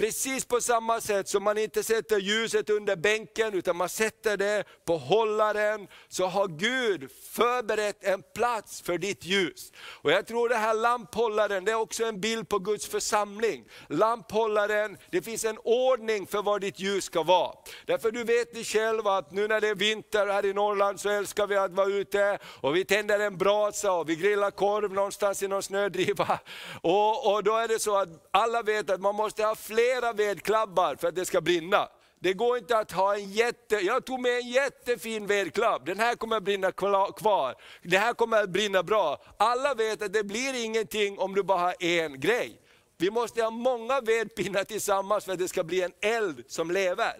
Precis 0.00 0.44
på 0.44 0.60
samma 0.60 1.00
sätt 1.00 1.28
som 1.28 1.42
man 1.42 1.58
inte 1.58 1.82
sätter 1.82 2.18
ljuset 2.18 2.70
under 2.70 2.96
bänken, 2.96 3.54
utan 3.54 3.76
man 3.76 3.88
sätter 3.88 4.36
det 4.36 4.64
på 4.84 4.96
hållaren, 4.96 5.88
så 6.08 6.26
har 6.26 6.48
Gud 6.48 7.10
förberett 7.30 8.04
en 8.04 8.22
plats 8.34 8.82
för 8.82 8.98
ditt 8.98 9.24
ljus. 9.24 9.72
Och 10.02 10.10
Jag 10.10 10.26
tror 10.26 10.48
det 10.48 10.54
här 10.54 10.74
lamphållaren, 10.74 11.64
det 11.64 11.72
är 11.72 11.76
också 11.76 12.04
en 12.04 12.20
bild 12.20 12.48
på 12.48 12.58
Guds 12.58 12.86
församling. 12.86 13.64
Lamphållaren, 13.88 14.98
det 15.10 15.22
finns 15.22 15.44
en 15.44 15.58
ordning 15.58 16.26
för 16.26 16.42
var 16.42 16.58
ditt 16.58 16.80
ljus 16.80 17.04
ska 17.04 17.22
vara. 17.22 17.54
Därför 17.86 18.10
du 18.10 18.24
vet 18.24 18.54
ni 18.54 18.64
själva 18.64 19.16
att 19.16 19.32
nu 19.32 19.48
när 19.48 19.60
det 19.60 19.68
är 19.68 19.74
vinter 19.74 20.26
här 20.26 20.46
i 20.46 20.52
Norrland 20.52 21.00
så 21.00 21.08
älskar 21.08 21.46
vi 21.46 21.56
att 21.56 21.72
vara 21.72 21.86
ute, 21.86 22.38
och 22.44 22.76
vi 22.76 22.84
tänder 22.84 23.20
en 23.20 23.38
brasa 23.38 23.92
och 23.92 24.08
vi 24.08 24.16
grillar 24.16 24.50
korv 24.50 24.92
någonstans 24.92 25.42
i 25.42 25.48
någon 25.48 25.62
snödriva. 25.62 26.38
Och, 26.82 27.34
och 27.34 27.44
då 27.44 27.56
är 27.56 27.68
det 27.68 27.78
så 27.78 27.96
att 27.96 28.08
alla 28.30 28.62
vet 28.62 28.90
att 28.90 29.00
man 29.00 29.14
måste 29.14 29.44
ha 29.44 29.54
fler 29.54 29.89
flera 29.90 30.12
vedklabbar 30.12 30.96
för 30.96 31.08
att 31.08 31.14
det 31.14 31.24
ska 31.24 31.40
brinna. 31.40 31.88
Det 32.20 32.32
går 32.32 32.58
inte 32.58 32.78
att 32.78 32.92
ha 32.92 33.14
en 33.14 33.30
jätte, 33.30 33.76
jag 33.76 34.04
tog 34.04 34.20
med 34.20 34.36
en 34.36 34.48
jättefin 34.48 35.26
vedklabb, 35.26 35.86
den 35.86 35.98
här 35.98 36.14
kommer 36.14 36.36
att 36.36 36.42
brinna 36.42 36.72
kvar. 36.72 37.54
Det 37.82 37.98
här 37.98 38.14
kommer 38.14 38.42
att 38.42 38.50
brinna 38.50 38.82
bra. 38.82 39.22
Alla 39.36 39.74
vet 39.74 40.02
att 40.02 40.12
det 40.12 40.24
blir 40.24 40.64
ingenting 40.64 41.18
om 41.18 41.34
du 41.34 41.42
bara 41.42 41.58
har 41.58 41.74
en 41.84 42.20
grej. 42.20 42.60
Vi 43.00 43.10
måste 43.10 43.42
ha 43.42 43.50
många 43.50 44.00
vedpinnar 44.00 44.64
tillsammans 44.64 45.24
för 45.24 45.32
att 45.32 45.38
det 45.38 45.48
ska 45.48 45.64
bli 45.64 45.82
en 45.82 45.92
eld 46.00 46.44
som 46.48 46.70
lever. 46.70 47.12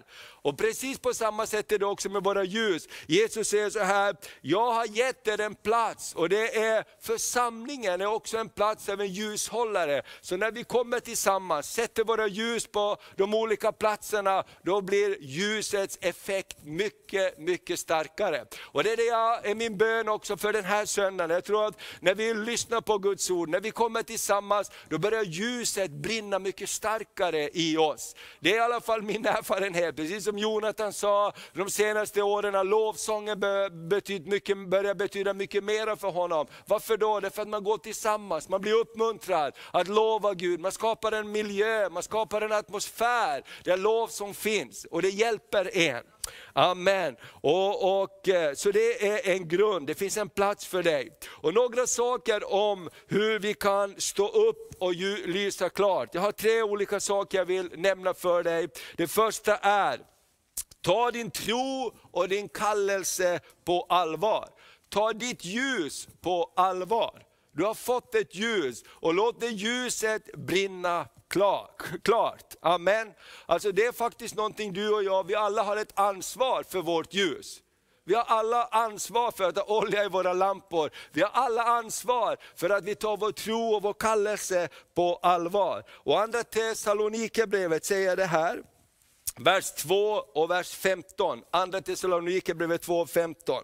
Och 0.43 0.57
precis 0.57 0.99
på 0.99 1.13
samma 1.13 1.45
sätt 1.45 1.71
är 1.71 1.79
det 1.79 1.85
också 1.85 2.09
med 2.09 2.23
våra 2.23 2.43
ljus. 2.43 2.87
Jesus 3.07 3.47
säger 3.47 3.69
så 3.69 3.79
här, 3.79 4.15
jag 4.41 4.71
har 4.71 4.85
gett 4.85 5.27
er 5.27 5.41
en 5.41 5.55
plats 5.55 6.13
och 6.15 6.29
det 6.29 6.57
är 6.57 6.83
församlingen 7.01 8.01
är 8.01 8.05
också 8.05 8.37
en 8.37 8.49
plats 8.49 8.89
av 8.89 9.01
en 9.01 9.07
ljushållare. 9.07 10.01
Så 10.21 10.37
när 10.37 10.51
vi 10.51 10.63
kommer 10.63 10.99
tillsammans, 10.99 11.73
sätter 11.73 12.03
våra 12.03 12.27
ljus 12.27 12.67
på 12.67 12.97
de 13.15 13.33
olika 13.33 13.71
platserna, 13.71 14.43
då 14.63 14.81
blir 14.81 15.17
ljusets 15.21 15.97
effekt 16.01 16.57
mycket, 16.63 17.37
mycket 17.37 17.79
starkare. 17.79 18.45
Och 18.71 18.83
det 18.83 18.91
är, 18.91 18.97
det 18.97 19.03
jag, 19.03 19.45
är 19.45 19.55
min 19.55 19.77
bön 19.77 20.09
också 20.09 20.37
för 20.37 20.53
den 20.53 20.65
här 20.65 20.85
söndagen. 20.85 21.29
Jag 21.29 21.43
tror 21.43 21.65
att 21.65 21.79
när 21.99 22.15
vi 22.15 22.33
lyssnar 22.33 22.81
på 22.81 22.97
Guds 22.97 23.29
ord, 23.29 23.49
när 23.49 23.59
vi 23.59 23.71
kommer 23.71 24.03
tillsammans, 24.03 24.71
då 24.89 24.97
börjar 24.97 25.23
ljuset 25.23 25.91
brinna 25.91 26.39
mycket 26.39 26.69
starkare 26.69 27.49
i 27.53 27.77
oss. 27.77 28.15
Det 28.39 28.51
är 28.51 28.55
i 28.55 28.59
alla 28.59 28.81
fall 28.81 29.01
min 29.01 29.25
erfarenhet, 29.25 29.95
precis 29.95 30.23
som 30.23 30.37
Jonathan 30.37 30.93
sa, 30.93 31.33
de 31.53 31.69
senaste 31.69 32.21
åren 32.21 32.53
har 32.53 32.63
lovsången 32.63 33.39
betytt 33.89 34.27
mycket, 34.27 34.69
börjat 34.69 34.97
betyda 34.97 35.33
mycket 35.33 35.63
mer 35.63 35.95
för 35.95 36.09
honom. 36.09 36.47
Varför 36.65 36.97
då? 36.97 37.19
Det 37.19 37.27
är 37.27 37.31
för 37.31 37.41
att 37.41 37.47
man 37.47 37.63
går 37.63 37.77
tillsammans, 37.77 38.49
man 38.49 38.61
blir 38.61 38.73
uppmuntrad 38.73 39.53
att 39.71 39.87
lova 39.87 40.33
Gud, 40.33 40.59
man 40.59 40.71
skapar 40.71 41.11
en 41.11 41.31
miljö, 41.31 41.89
man 41.89 42.03
skapar 42.03 42.41
en 42.41 42.51
atmosfär 42.51 43.43
där 43.63 43.77
lovsång 43.77 44.33
finns 44.33 44.85
och 44.85 45.01
det 45.01 45.09
hjälper 45.09 45.77
en. 45.77 46.03
Amen. 46.53 47.15
Och, 47.41 48.01
och, 48.01 48.29
eh, 48.29 48.53
så 48.53 48.71
det 48.71 49.07
är 49.07 49.35
en 49.35 49.47
grund, 49.47 49.87
det 49.87 49.95
finns 49.95 50.17
en 50.17 50.29
plats 50.29 50.65
för 50.65 50.83
dig. 50.83 51.17
Och 51.29 51.53
några 51.53 51.87
saker 51.87 52.53
om 52.53 52.89
hur 53.07 53.39
vi 53.39 53.53
kan 53.53 53.95
stå 53.97 54.27
upp 54.27 54.75
och 54.79 54.93
lysa 55.25 55.69
klart. 55.69 56.09
Jag 56.13 56.21
har 56.21 56.31
tre 56.31 56.63
olika 56.63 56.99
saker 56.99 57.37
jag 57.37 57.45
vill 57.45 57.69
nämna 57.75 58.13
för 58.13 58.43
dig. 58.43 58.67
Det 58.97 59.07
första 59.07 59.57
är, 59.57 59.99
Ta 60.81 61.11
din 61.11 61.31
tro 61.31 61.91
och 62.11 62.29
din 62.29 62.49
kallelse 62.49 63.39
på 63.65 63.85
allvar. 63.89 64.49
Ta 64.89 65.13
ditt 65.13 65.45
ljus 65.45 66.07
på 66.21 66.51
allvar. 66.55 67.23
Du 67.51 67.63
har 67.63 67.73
fått 67.73 68.15
ett 68.15 68.35
ljus 68.35 68.83
och 68.87 69.13
låt 69.13 69.39
det 69.39 69.47
ljuset 69.47 70.33
brinna 70.33 71.07
klart. 72.03 72.55
Amen. 72.61 73.13
Alltså 73.45 73.71
det 73.71 73.85
är 73.85 73.91
faktiskt 73.91 74.35
någonting 74.35 74.73
du 74.73 74.93
och 74.93 75.03
jag, 75.03 75.27
vi 75.27 75.35
alla 75.35 75.63
har 75.63 75.77
ett 75.77 75.99
ansvar 75.99 76.63
för 76.63 76.81
vårt 76.81 77.13
ljus. 77.13 77.61
Vi 78.03 78.15
har 78.15 78.23
alla 78.23 78.65
ansvar 78.65 79.31
för 79.31 79.43
att 79.43 79.57
ha 79.57 79.77
olja 79.77 80.05
i 80.05 80.09
våra 80.09 80.33
lampor. 80.33 80.91
Vi 81.11 81.21
har 81.21 81.29
alla 81.29 81.63
ansvar 81.63 82.37
för 82.55 82.69
att 82.69 82.83
vi 82.83 82.95
tar 82.95 83.17
vår 83.17 83.31
tro 83.31 83.75
och 83.75 83.81
vår 83.81 83.93
kallelse 83.93 84.69
på 84.93 85.19
allvar. 85.21 85.83
Och 85.89 86.21
andra 86.21 86.43
Thessalonikerbrevet 86.43 87.85
säger 87.85 88.15
det 88.15 88.25
här, 88.25 88.63
vers 89.37 89.71
2 89.71 89.95
och 90.33 90.51
vers 90.51 90.75
15. 90.75 91.43
Andra 91.51 91.81
Thessalonikerbrevet 91.81 92.81
2 92.81 92.99
och 92.99 93.09
15. 93.09 93.63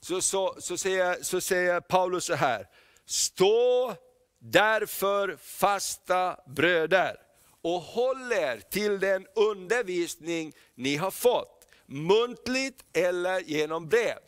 Så, 0.00 0.20
så, 0.20 0.56
så, 0.58 0.76
säger, 0.76 1.22
så 1.22 1.40
säger 1.40 1.80
Paulus 1.80 2.24
så 2.24 2.34
här, 2.34 2.66
stå 3.06 3.94
därför 4.40 5.36
fasta 5.36 6.36
bröder 6.46 7.16
och 7.62 7.80
håll 7.80 8.32
er 8.32 8.62
till 8.70 9.00
den 9.00 9.26
undervisning 9.34 10.52
ni 10.74 10.96
har 10.96 11.10
fått, 11.10 11.68
muntligt 11.86 12.84
eller 12.92 13.40
genom 13.40 13.88
brev. 13.88 14.18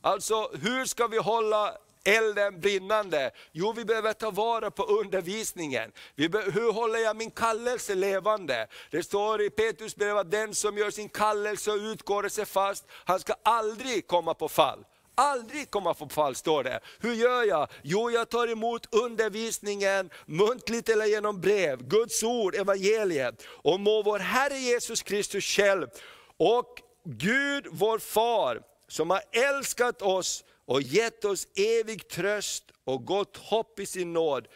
Alltså 0.00 0.50
hur 0.62 0.84
ska 0.84 1.06
vi 1.06 1.18
hålla 1.18 1.76
elden 2.04 2.60
brinnande? 2.60 3.30
Jo, 3.52 3.72
vi 3.72 3.84
behöver 3.84 4.12
ta 4.12 4.30
vara 4.30 4.70
på 4.70 4.82
undervisningen. 4.82 5.92
Vi 6.14 6.24
hur 6.24 6.72
håller 6.72 6.98
jag 6.98 7.16
min 7.16 7.30
kallelse 7.30 7.94
levande? 7.94 8.66
Det 8.90 9.02
står 9.02 9.42
i 9.42 9.50
Petrus 9.50 9.96
brev 9.96 10.18
att 10.18 10.30
den 10.30 10.54
som 10.54 10.78
gör 10.78 10.90
sin 10.90 11.08
kallelse 11.08 11.70
och 11.70 11.76
utgår 11.76 12.28
sig 12.28 12.46
fast, 12.46 12.84
han 12.90 13.20
ska 13.20 13.34
aldrig 13.42 14.06
komma 14.06 14.34
på 14.34 14.48
fall. 14.48 14.84
Aldrig 15.14 15.70
komma 15.70 15.94
på 15.94 16.08
fall 16.08 16.34
står 16.34 16.64
det. 16.64 16.80
Hur 17.00 17.14
gör 17.14 17.42
jag? 17.42 17.68
Jo, 17.82 18.10
jag 18.10 18.28
tar 18.28 18.48
emot 18.48 18.94
undervisningen 18.94 20.10
muntligt 20.26 20.88
eller 20.88 21.06
genom 21.06 21.40
brev, 21.40 21.88
Guds 21.88 22.22
ord, 22.22 22.54
evangeliet. 22.54 23.42
Och 23.46 23.80
må 23.80 24.02
vår 24.02 24.18
Herre 24.18 24.58
Jesus 24.58 25.02
Kristus 25.02 25.44
själv 25.44 25.86
och 26.36 26.80
Gud 27.04 27.66
vår 27.70 27.98
far, 27.98 28.62
som 28.88 29.10
har 29.10 29.22
älskat 29.32 30.02
oss 30.02 30.44
och 30.66 30.82
gett 30.82 31.24
oss 31.24 31.46
evig 31.56 32.08
tröst 32.08 32.64
och 32.84 33.04
gott 33.04 33.36
hopp 33.36 33.80
i 33.80 33.86
sin 33.86 34.12
nåd, 34.12 34.48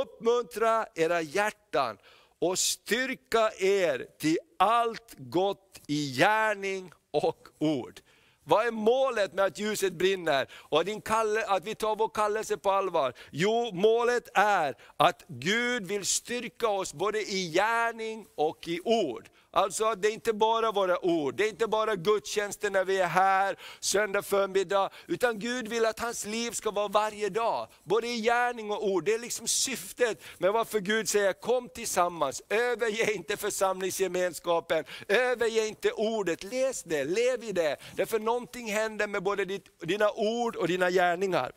uppmuntra 0.00 0.86
era 0.94 1.20
hjärtan 1.20 1.98
och 2.38 2.58
styrka 2.58 3.50
er 3.58 4.06
till 4.18 4.38
allt 4.58 5.14
gott 5.18 5.80
i 5.86 6.12
gärning 6.12 6.92
och 7.10 7.48
ord. 7.58 8.00
Vad 8.44 8.66
är 8.66 8.70
målet 8.70 9.34
med 9.34 9.44
att 9.44 9.58
ljuset 9.58 9.92
brinner 9.92 10.46
och 10.52 10.80
att 10.80 11.64
vi 11.64 11.74
tar 11.74 11.96
vår 11.96 12.08
kallelse 12.08 12.56
på 12.56 12.70
allvar? 12.70 13.12
Jo, 13.30 13.70
målet 13.72 14.28
är 14.34 14.74
att 14.96 15.24
Gud 15.28 15.86
vill 15.86 16.06
styrka 16.06 16.68
oss 16.68 16.94
både 16.94 17.18
i 17.18 17.52
gärning 17.52 18.26
och 18.34 18.68
i 18.68 18.80
ord. 18.84 19.28
Alltså 19.54 19.94
det 19.94 20.08
är 20.08 20.12
inte 20.12 20.32
bara 20.32 20.72
våra 20.72 21.04
ord, 21.04 21.34
det 21.34 21.44
är 21.44 21.48
inte 21.48 21.66
bara 21.66 21.96
gudstjänster 21.96 22.70
när 22.70 22.84
vi 22.84 22.98
är 22.98 23.06
här 23.06 23.56
söndag 23.80 24.22
förmiddag, 24.22 24.90
utan 25.06 25.38
Gud 25.38 25.68
vill 25.68 25.86
att 25.86 26.00
hans 26.00 26.26
liv 26.26 26.50
ska 26.50 26.70
vara 26.70 26.88
varje 26.88 27.28
dag. 27.28 27.68
Både 27.84 28.06
i 28.06 28.20
gärning 28.20 28.70
och 28.70 28.86
ord. 28.86 29.04
Det 29.04 29.14
är 29.14 29.18
liksom 29.18 29.48
syftet 29.48 30.22
med 30.38 30.52
varför 30.52 30.80
Gud 30.80 31.08
säger 31.08 31.32
kom 31.32 31.68
tillsammans, 31.68 32.42
överge 32.48 33.12
inte 33.12 33.36
församlingsgemenskapen, 33.36 34.84
överge 35.08 35.66
inte 35.66 35.92
ordet, 35.92 36.44
läs 36.44 36.82
det, 36.82 37.04
lev 37.04 37.44
i 37.44 37.52
det. 37.52 37.76
Därför 37.96 38.18
någonting 38.18 38.72
händer 38.72 39.06
med 39.06 39.22
både 39.22 39.60
dina 39.82 40.10
ord 40.10 40.56
och 40.56 40.68
dina 40.68 40.90
gärningar. 40.90 41.52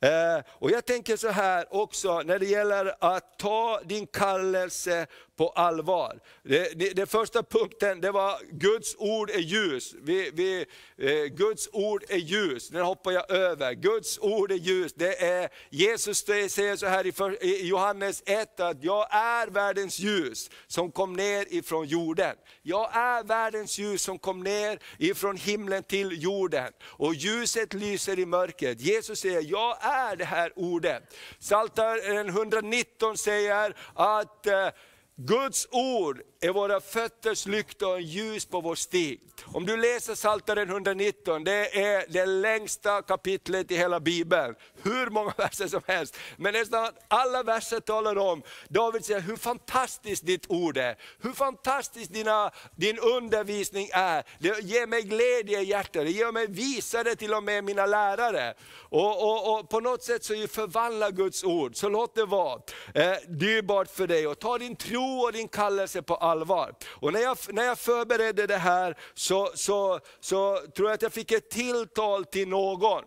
Eh, 0.00 0.44
och 0.48 0.70
jag 0.70 0.84
tänker 0.84 1.16
så 1.16 1.28
här 1.28 1.74
också 1.74 2.22
när 2.22 2.38
det 2.38 2.46
gäller 2.46 2.94
att 3.00 3.38
ta 3.38 3.80
din 3.84 4.06
kallelse 4.06 5.06
på 5.38 5.48
allvar. 5.48 6.20
Den 6.94 7.06
första 7.06 7.42
punkten 7.42 8.00
det 8.00 8.10
var 8.10 8.38
Guds 8.50 8.96
ord 8.98 9.30
är 9.30 9.38
ljus. 9.38 9.94
Vi, 10.02 10.30
vi, 10.34 10.66
eh, 10.98 11.24
Guds 11.24 11.68
ord 11.72 12.04
är 12.08 12.16
ljus, 12.16 12.68
den 12.68 12.84
hoppar 12.84 13.12
jag 13.12 13.30
över. 13.30 13.72
Guds 13.72 14.18
ord 14.18 14.52
är 14.52 14.56
ljus. 14.56 14.92
Det 14.94 15.24
är, 15.24 15.48
Jesus 15.70 16.18
säger 16.26 16.76
så 16.76 16.86
här 16.86 17.06
i, 17.06 17.12
för, 17.12 17.44
i 17.44 17.66
Johannes 17.66 18.22
1 18.26 18.60
att 18.60 18.84
jag 18.84 19.14
är 19.14 19.46
världens 19.46 19.98
ljus 19.98 20.50
som 20.66 20.92
kom 20.92 21.12
ner 21.12 21.46
ifrån 21.54 21.86
jorden. 21.86 22.36
Jag 22.62 22.96
är 22.96 23.24
världens 23.24 23.78
ljus 23.78 24.02
som 24.02 24.18
kom 24.18 24.42
ner 24.42 24.78
ifrån 24.98 25.36
himlen 25.36 25.82
till 25.82 26.22
jorden. 26.22 26.72
Och 26.84 27.14
ljuset 27.14 27.74
lyser 27.74 28.18
i 28.18 28.26
mörkret. 28.26 28.80
Jesus 28.80 29.20
säger, 29.20 29.42
jag 29.42 29.76
är 29.80 30.16
det 30.16 30.24
här 30.24 30.52
ordet. 30.56 31.02
Psaltaren 31.40 32.28
119 32.28 33.16
säger 33.16 33.74
att 33.94 34.46
eh, 34.46 34.68
Guds 35.20 35.68
ord 35.70 36.20
är 36.40 36.50
våra 36.50 36.80
fötters 36.80 37.46
lykta 37.46 37.88
och 37.88 38.00
ljus 38.00 38.46
på 38.46 38.60
vår 38.60 38.74
stig. 38.74 39.20
Om 39.46 39.66
du 39.66 39.76
läser 39.76 40.14
Psaltaren 40.14 40.70
119, 40.70 41.44
det 41.44 41.82
är 41.82 42.04
det 42.08 42.26
längsta 42.26 43.02
kapitlet 43.02 43.70
i 43.70 43.76
hela 43.76 44.00
Bibeln. 44.00 44.54
Hur 44.82 45.10
många 45.10 45.32
verser 45.36 45.68
som 45.68 45.80
helst. 45.86 46.16
Men 46.36 46.52
nästan 46.52 46.88
alla 47.08 47.42
verser 47.42 47.80
talar 47.80 48.18
om, 48.18 48.42
David 48.68 49.04
säger 49.04 49.20
hur 49.20 49.36
fantastiskt 49.36 50.26
ditt 50.26 50.50
ord 50.50 50.76
är. 50.76 50.98
Hur 51.20 51.32
fantastiskt 51.32 52.12
dina, 52.12 52.50
din 52.76 52.98
undervisning 52.98 53.88
är. 53.92 54.24
Det 54.38 54.64
ger 54.64 54.86
mig 54.86 55.02
glädje 55.02 55.60
i 55.60 55.64
hjärtat, 55.64 56.04
det 56.04 56.10
ger 56.10 56.32
mig 56.32 56.46
visare 56.46 57.14
till 57.14 57.34
och 57.34 57.42
med 57.42 57.64
mina 57.64 57.86
lärare. 57.86 58.54
Och, 58.90 59.22
och, 59.22 59.58
och 59.58 59.70
på 59.70 59.80
något 59.80 60.02
sätt 60.02 60.24
så 60.24 60.34
förvandlar 60.34 61.10
Guds 61.10 61.44
ord, 61.44 61.76
så 61.76 61.88
låt 61.88 62.14
det 62.14 62.24
vara 62.24 62.60
eh, 62.94 63.16
dyrbart 63.28 63.90
för 63.90 64.06
dig. 64.06 64.26
Och 64.26 64.38
ta 64.38 64.58
din 64.58 64.76
tro 64.76 65.07
och 65.08 65.32
din 65.32 65.48
kallelse 65.48 66.02
på 66.02 66.14
allvar. 66.16 66.74
Och 66.88 67.12
när 67.12 67.20
jag, 67.20 67.38
när 67.48 67.64
jag 67.64 67.78
förberedde 67.78 68.46
det 68.46 68.56
här 68.56 68.96
så, 69.14 69.50
så, 69.54 70.00
så 70.20 70.58
tror 70.76 70.88
jag 70.88 70.94
att 70.94 71.02
jag 71.02 71.12
fick 71.12 71.32
ett 71.32 71.50
tilltal 71.50 72.24
till 72.24 72.48
någon. 72.48 73.04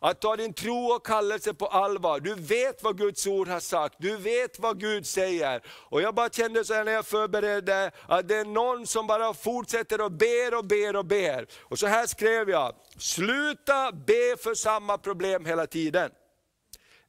Att 0.00 0.20
ta 0.20 0.36
din 0.36 0.52
tro 0.52 0.86
och 0.86 1.06
kallelse 1.06 1.54
på 1.54 1.66
allvar. 1.66 2.20
Du 2.20 2.34
vet 2.34 2.82
vad 2.82 2.98
Guds 2.98 3.26
ord 3.26 3.48
har 3.48 3.60
sagt, 3.60 3.94
du 3.98 4.16
vet 4.16 4.58
vad 4.58 4.80
Gud 4.80 5.06
säger. 5.06 5.62
Och 5.68 6.02
jag 6.02 6.14
bara 6.14 6.28
kände 6.28 6.64
så 6.64 6.74
här 6.74 6.84
när 6.84 6.92
jag 6.92 7.06
förberedde, 7.06 7.90
att 8.08 8.28
det 8.28 8.36
är 8.36 8.44
någon 8.44 8.86
som 8.86 9.06
bara 9.06 9.34
fortsätter 9.34 10.00
och 10.00 10.12
ber 10.12 10.54
och 10.54 10.64
ber 10.64 10.96
och 10.96 11.04
ber. 11.04 11.46
Och 11.60 11.78
så 11.78 11.86
här 11.86 12.06
skrev 12.06 12.50
jag, 12.50 12.74
sluta 12.98 13.92
be 13.92 14.36
för 14.42 14.54
samma 14.54 14.98
problem 14.98 15.44
hela 15.44 15.66
tiden. 15.66 16.10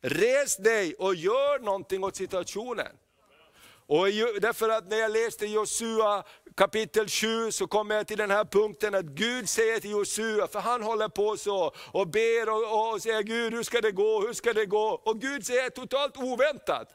Res 0.01 0.57
dig 0.57 0.93
och 0.93 1.15
gör 1.15 1.59
någonting 1.59 2.03
åt 2.03 2.15
situationen. 2.15 2.95
Och 3.89 4.05
därför 4.41 4.69
att 4.69 4.89
när 4.89 4.97
jag 4.97 5.11
läste 5.11 5.45
Josua 5.45 6.23
kapitel 6.55 7.07
7 7.09 7.51
så 7.51 7.67
kommer 7.67 7.95
jag 7.95 8.07
till 8.07 8.17
den 8.17 8.31
här 8.31 8.45
punkten 8.45 8.95
att 8.95 9.05
Gud 9.05 9.49
säger 9.49 9.79
till 9.79 9.91
Josua, 9.91 10.47
för 10.47 10.59
han 10.59 10.83
håller 10.83 11.07
på 11.07 11.37
så 11.37 11.73
och 11.91 12.07
ber 12.07 12.49
och, 12.49 12.93
och 12.93 13.01
säger 13.01 13.23
Gud 13.23 13.53
hur 13.53 13.63
ska 13.63 13.81
det 13.81 13.91
gå, 13.91 14.21
hur 14.27 14.33
ska 14.33 14.53
det 14.53 14.65
gå? 14.65 15.01
Och 15.05 15.21
Gud 15.21 15.45
säger 15.45 15.69
totalt 15.69 16.17
oväntat, 16.17 16.87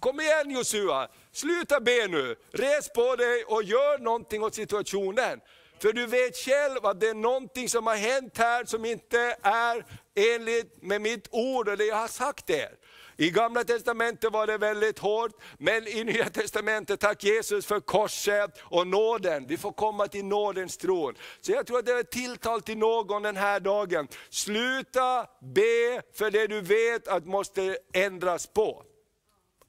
kom 0.00 0.20
igen 0.20 0.50
Josua, 0.50 1.08
sluta 1.32 1.80
be 1.80 2.06
nu, 2.06 2.36
res 2.52 2.88
på 2.92 3.16
dig 3.16 3.44
och 3.44 3.62
gör 3.62 3.98
någonting 3.98 4.42
åt 4.42 4.54
situationen. 4.54 5.40
För 5.82 5.92
du 5.92 6.06
vet 6.06 6.36
själv 6.36 6.86
att 6.86 7.00
det 7.00 7.08
är 7.08 7.14
någonting 7.14 7.68
som 7.68 7.86
har 7.86 7.96
hänt 7.96 8.38
här 8.38 8.64
som 8.64 8.84
inte 8.84 9.36
är 9.42 9.84
enligt 10.14 10.82
med 10.82 11.00
mitt 11.00 11.28
ord 11.30 11.68
och 11.68 11.76
det 11.76 11.84
jag 11.84 11.96
har 11.96 12.08
sagt 12.08 12.50
er. 12.50 12.70
I 13.20 13.30
gamla 13.30 13.64
testamentet 13.64 14.32
var 14.32 14.46
det 14.46 14.58
väldigt 14.58 14.98
hårt, 14.98 15.32
men 15.58 15.88
i 15.88 16.04
nya 16.04 16.30
testamentet, 16.30 17.00
tack 17.00 17.24
Jesus 17.24 17.66
för 17.66 17.80
korset 17.80 18.58
och 18.62 18.86
nåden. 18.86 19.46
Vi 19.46 19.56
får 19.56 19.72
komma 19.72 20.08
till 20.08 20.24
nådens 20.24 20.76
tron. 20.76 21.14
Så 21.40 21.52
jag 21.52 21.66
tror 21.66 21.78
att 21.78 21.86
det 21.86 21.92
är 21.92 22.00
ett 22.00 22.10
tilltal 22.10 22.62
till 22.62 22.78
någon 22.78 23.22
den 23.22 23.36
här 23.36 23.60
dagen. 23.60 24.08
Sluta 24.30 25.26
be 25.40 26.02
för 26.14 26.30
det 26.30 26.46
du 26.46 26.60
vet 26.60 27.08
att 27.08 27.26
måste 27.26 27.78
ändras 27.92 28.46
på. 28.46 28.82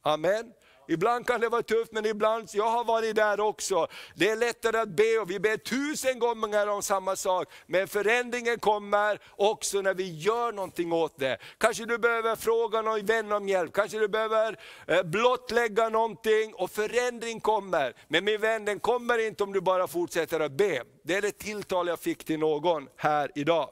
Amen. 0.02 0.54
Ibland 0.92 1.28
kan 1.28 1.42
det 1.42 1.50
vara 1.50 1.64
tufft, 1.64 1.92
men 1.92 2.06
ibland, 2.06 2.50
jag 2.54 2.70
har 2.70 2.84
varit 2.84 3.16
där 3.16 3.40
också. 3.40 3.88
Det 4.16 4.30
är 4.30 4.36
lättare 4.36 4.78
att 4.78 4.90
be 4.90 5.20
och 5.20 5.32
vi 5.32 5.40
ber 5.40 5.58
tusen 5.58 6.20
gånger 6.20 6.70
om 6.70 6.82
samma 6.82 7.16
sak. 7.16 7.48
Men 7.66 7.88
förändringen 7.88 8.60
kommer 8.60 9.20
också 9.30 9.82
när 9.82 9.94
vi 9.94 10.18
gör 10.18 10.52
någonting 10.52 10.94
åt 10.94 11.20
det. 11.20 11.38
Kanske 11.58 11.86
du 11.86 11.98
behöver 11.98 12.36
fråga 12.36 12.82
någon 12.82 13.06
vän 13.06 13.32
om 13.32 13.48
hjälp, 13.50 13.74
kanske 13.74 14.00
du 14.00 14.08
behöver 14.08 14.60
eh, 14.88 15.04
blottlägga 15.04 15.90
någonting 15.90 16.54
och 16.54 16.72
förändring 16.72 17.40
kommer. 17.40 17.94
Men 18.08 18.26
min 18.26 18.42
vän, 18.42 18.66
den 18.66 18.80
kommer 18.80 19.28
inte 19.28 19.44
om 19.44 19.54
du 19.54 19.62
bara 19.62 19.88
fortsätter 19.88 20.40
att 20.40 20.52
be. 20.52 20.84
Det 21.04 21.16
är 21.16 21.22
det 21.22 21.38
tilltal 21.38 21.88
jag 21.88 22.00
fick 22.00 22.24
till 22.24 22.40
någon 22.40 22.88
här 22.98 23.32
idag. 23.36 23.70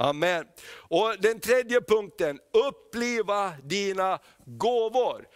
Amen. 0.00 0.44
Och 0.88 1.14
den 1.20 1.40
tredje 1.40 1.80
punkten, 1.80 2.38
uppliva 2.68 3.52
dina 3.62 4.18
gåvor. 4.44 5.26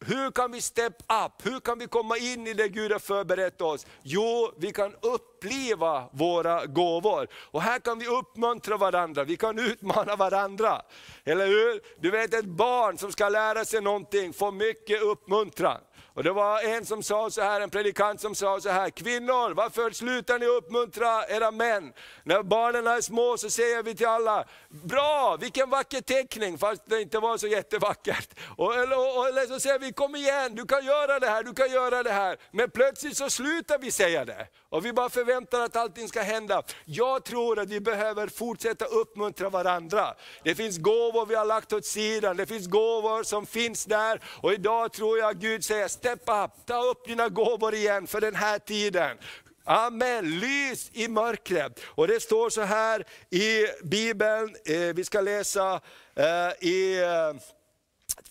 Hur 0.00 0.30
kan 0.30 0.52
vi 0.52 0.60
step 0.60 0.96
up? 1.26 1.46
Hur 1.46 1.60
kan 1.60 1.78
vi 1.78 1.86
komma 1.86 2.16
in 2.16 2.46
i 2.46 2.54
det 2.54 2.68
Gud 2.68 2.92
har 2.92 2.98
förberett 2.98 3.60
oss? 3.60 3.86
Jo, 4.02 4.52
vi 4.58 4.72
kan 4.72 4.94
uppliva 5.00 6.08
våra 6.12 6.66
gåvor. 6.66 7.28
Och 7.34 7.62
här 7.62 7.78
kan 7.78 7.98
vi 7.98 8.06
uppmuntra 8.06 8.76
varandra, 8.76 9.24
vi 9.24 9.36
kan 9.36 9.58
utmana 9.58 10.16
varandra. 10.16 10.82
Eller 11.24 11.46
hur? 11.46 11.80
Du 12.00 12.10
vet 12.10 12.34
ett 12.34 12.44
barn 12.44 12.98
som 12.98 13.12
ska 13.12 13.28
lära 13.28 13.64
sig 13.64 13.80
någonting 13.80 14.32
får 14.32 14.52
mycket 14.52 15.02
uppmuntran. 15.02 15.80
Och 16.14 16.24
det 16.24 16.32
var 16.32 16.60
en 16.60 16.86
som 16.86 17.02
sa 17.02 17.30
så 17.30 17.42
här, 17.42 17.60
en 17.60 17.70
predikant 17.70 18.20
som 18.20 18.34
sa 18.34 18.60
så 18.60 18.68
här, 18.68 18.90
kvinnor 18.90 19.54
varför 19.54 19.90
slutar 19.90 20.38
ni 20.38 20.46
uppmuntra 20.46 21.26
era 21.28 21.50
män? 21.50 21.92
När 22.24 22.42
barnen 22.42 22.86
är 22.86 23.00
små 23.00 23.36
så 23.36 23.50
säger 23.50 23.82
vi 23.82 23.94
till 23.94 24.06
alla, 24.06 24.44
bra, 24.68 25.36
vilken 25.40 25.70
vacker 25.70 26.00
teckning, 26.00 26.58
fast 26.58 26.82
det 26.86 27.02
inte 27.02 27.18
var 27.18 27.38
så 27.38 27.46
jättevackert. 27.46 28.28
Och, 28.56 28.74
eller, 28.74 29.28
eller 29.28 29.46
så 29.46 29.60
säger 29.60 29.78
vi, 29.78 29.92
kom 29.92 30.16
igen, 30.16 30.54
du 30.54 30.66
kan 30.66 30.84
göra 30.84 31.18
det 31.18 31.26
här, 31.26 31.42
du 31.42 31.54
kan 31.54 31.70
göra 31.70 32.02
det 32.02 32.12
här. 32.12 32.36
Men 32.50 32.70
plötsligt 32.70 33.16
så 33.16 33.30
slutar 33.30 33.78
vi 33.78 33.90
säga 33.90 34.24
det. 34.24 34.46
Och 34.68 34.84
vi 34.84 34.92
bara 34.92 35.08
förväntar 35.10 35.60
att 35.60 35.76
allting 35.76 36.08
ska 36.08 36.22
hända. 36.22 36.62
Jag 36.84 37.24
tror 37.24 37.58
att 37.58 37.68
vi 37.68 37.80
behöver 37.80 38.26
fortsätta 38.26 38.84
uppmuntra 38.84 39.48
varandra. 39.50 40.14
Det 40.44 40.54
finns 40.54 40.78
gåvor 40.78 41.26
vi 41.26 41.34
har 41.34 41.44
lagt 41.44 41.72
åt 41.72 41.86
sidan, 41.86 42.36
det 42.36 42.46
finns 42.46 42.66
gåvor 42.66 43.22
som 43.22 43.46
finns 43.46 43.84
där. 43.84 44.20
Och 44.42 44.52
idag 44.52 44.92
tror 44.92 45.18
jag 45.18 45.38
Gud 45.38 45.64
säger, 45.64 45.88
step 46.02 46.28
up, 46.28 46.66
ta 46.66 46.82
upp 46.82 47.04
dina 47.04 47.28
gåvor 47.28 47.74
igen 47.74 48.06
för 48.06 48.20
den 48.20 48.34
här 48.34 48.58
tiden. 48.58 49.18
Amen, 49.64 50.38
lys 50.38 50.90
i 50.92 51.08
mörkret. 51.08 51.80
Och 51.84 52.08
det 52.08 52.20
står 52.20 52.50
så 52.50 52.62
här 52.62 53.04
i 53.30 53.66
Bibeln, 53.82 54.56
eh, 54.64 54.94
vi 54.94 55.04
ska 55.04 55.20
läsa 55.20 55.80
eh, 56.14 56.68
i 56.68 57.02
eh, 57.02 57.40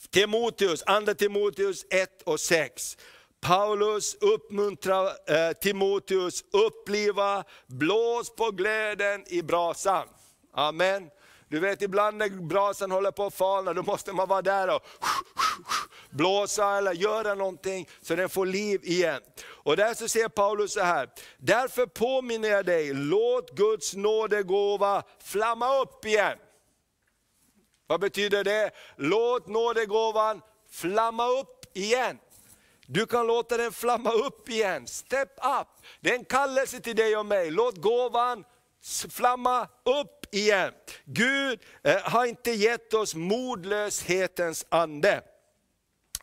Timoteus, 0.10 0.84
andra 0.86 1.14
Timoteus 1.14 1.86
1 1.90 2.22
och 2.24 2.40
6. 2.40 2.98
Paulus 3.42 4.16
uppmuntrar 4.16 5.54
Timoteus, 5.54 6.44
uppliva, 6.52 7.44
blås 7.68 8.36
på 8.36 8.52
glöden 8.52 9.24
i 9.28 9.42
brasan. 9.42 10.08
Amen. 10.54 11.10
Du 11.52 11.60
vet 11.60 11.82
ibland 11.82 12.18
när 12.18 12.30
brasan 12.30 12.92
håller 12.92 13.12
på 13.12 13.26
att 13.26 13.34
falna, 13.34 13.74
då 13.74 13.84
måste 13.84 14.14
man 14.14 14.28
vara 14.28 14.42
där 14.42 14.76
och 14.76 14.88
blåsa 16.10 16.78
eller 16.78 16.94
göra 16.94 17.34
någonting 17.34 17.90
så 18.02 18.16
den 18.16 18.30
får 18.30 18.46
liv 18.46 18.82
igen. 18.84 19.22
Och 19.46 19.78
där 19.78 19.94
så 19.94 20.08
säger 20.08 20.30
Paulus 20.30 20.74
så 20.74 20.82
här, 20.82 21.10
därför 21.38 21.86
påminner 21.86 22.50
jag 22.50 22.66
dig, 22.66 22.94
låt 22.94 23.52
Guds 23.52 23.96
nådegåva 23.96 25.04
flamma 25.24 25.82
upp 25.82 26.06
igen. 26.06 26.38
Vad 27.88 28.00
betyder 28.00 28.44
det? 28.44 28.72
Låt 28.96 29.48
nådegåvan 29.48 30.42
flamma 30.70 31.28
upp 31.28 31.66
igen. 31.74 32.18
Du 32.86 33.06
kan 33.06 33.28
låta 33.28 33.58
den 33.58 33.72
flamma 33.72 34.12
upp 34.12 34.50
igen, 34.50 34.88
step 34.88 35.32
up. 35.62 35.68
Det 36.02 36.10
är 36.10 36.16
en 36.16 36.26
kallelse 36.26 36.80
till 36.80 36.96
dig 36.96 37.18
och 37.18 37.26
mig, 37.26 37.52
låt 37.52 37.78
gåvan 37.78 38.44
flamma 39.10 39.68
upp 39.84 40.21
igen. 40.32 40.72
Gud 41.06 41.60
eh, 41.84 41.98
har 41.98 42.26
inte 42.26 42.52
gett 42.52 42.94
oss 42.94 43.16
modlöshetens 43.16 44.66
ande 44.70 45.22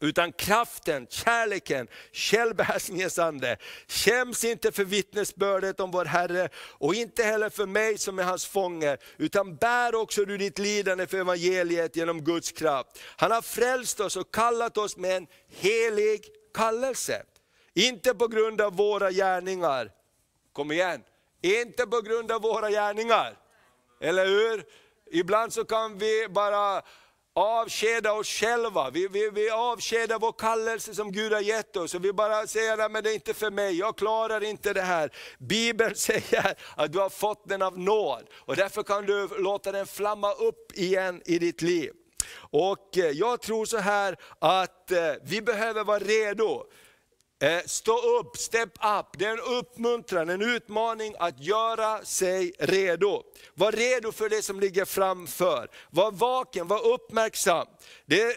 utan 0.01 0.33
kraften, 0.33 1.07
kärleken, 1.11 1.88
självbehärskningens 2.12 3.18
ande. 3.18 3.57
Skäms 3.88 4.44
inte 4.44 4.73
för 4.73 4.85
vittnesbördet 4.85 5.81
om 5.81 5.90
vår 5.90 6.05
Herre 6.05 6.49
och 6.57 6.94
inte 6.94 7.23
heller 7.23 7.51
för 7.51 7.66
mig 7.66 7.99
som 7.99 8.18
är 8.18 8.23
hans 8.23 8.47
fånge, 8.47 8.97
utan 9.16 9.57
bär 9.57 9.94
också 9.94 10.25
du 10.25 10.38
ditt 10.38 10.59
lidande 10.59 11.07
för 11.07 11.18
evangeliet 11.18 11.97
genom 11.97 12.25
Guds 12.25 12.53
kraft. 12.53 12.99
Han 13.16 13.31
har 13.31 13.42
frälst 13.42 14.01
oss 14.01 14.16
och 14.16 14.35
kallat 14.35 14.79
oss 14.79 14.97
med 14.97 15.16
en 15.16 15.27
helig 15.49 16.25
kallelse. 16.55 17.23
Inte 17.75 18.14
på 18.14 18.29
grund 18.29 18.61
av 18.61 18.77
våra 18.77 19.11
gärningar. 19.11 19.90
Kom 20.53 20.73
igen, 20.73 21.03
inte 21.42 21.87
på 21.87 22.01
grund 22.01 22.33
av 22.33 22.42
våra 22.42 22.71
gärningar. 22.71 23.48
Eller 24.01 24.27
hur? 24.27 24.65
Ibland 25.11 25.53
så 25.53 25.65
kan 25.65 25.99
vi 25.99 26.27
bara 26.29 26.83
avskeda 27.39 28.13
oss 28.13 28.29
själva, 28.29 28.91
vi, 28.91 29.09
vi, 29.09 29.31
vi 29.31 29.51
avskedar 29.51 30.19
vår 30.19 30.33
kallelse 30.33 30.95
som 30.95 31.13
Gud 31.13 31.33
har 31.33 31.41
gett 31.41 31.77
oss. 31.77 31.95
Och 31.95 32.05
vi 32.05 32.13
bara 32.13 32.47
säger 32.47 32.79
att 32.79 33.05
det 33.05 33.11
är 33.11 33.15
inte 33.15 33.35
för 33.35 33.51
mig, 33.51 33.79
jag 33.79 33.97
klarar 33.97 34.45
inte 34.45 34.73
det 34.73 34.83
här. 34.83 35.11
Bibeln 35.39 35.95
säger 35.97 36.55
att 36.77 36.93
du 36.93 36.99
har 36.99 37.09
fått 37.09 37.49
den 37.49 37.63
av 37.63 37.79
nåd, 37.79 38.23
och 38.35 38.57
därför 38.57 38.83
kan 38.83 39.07
du 39.07 39.29
låta 39.39 39.73
den 39.73 39.87
flamma 39.87 40.33
upp 40.33 40.73
igen 40.75 41.23
i 41.25 41.39
ditt 41.39 41.63
liv. 41.63 41.93
Och 42.51 42.99
eh, 42.99 43.11
jag 43.11 43.41
tror 43.41 43.65
så 43.65 43.79
här 43.79 44.17
att 44.39 44.91
eh, 44.91 45.13
vi 45.23 45.43
behöver 45.43 45.85
vara 45.85 45.99
redo. 45.99 46.65
Eh, 47.40 47.61
stå 47.66 48.18
upp, 48.18 48.37
step 48.37 48.68
up. 48.68 49.07
Det 49.18 49.24
är 49.24 49.33
en 49.33 49.59
uppmuntran, 49.59 50.29
en 50.29 50.42
utmaning 50.42 51.14
att 51.18 51.40
göra 51.40 52.05
sig 52.05 52.53
redo. 52.59 53.22
Var 53.55 53.72
redo 53.72 54.12
för 54.12 54.29
det 54.29 54.42
som 54.42 54.61
ligger 54.61 54.85
framför. 54.85 55.70
Var 55.90 56.12
vaken, 56.12 56.66
var 56.66 56.87
uppmärksam. 56.87 57.66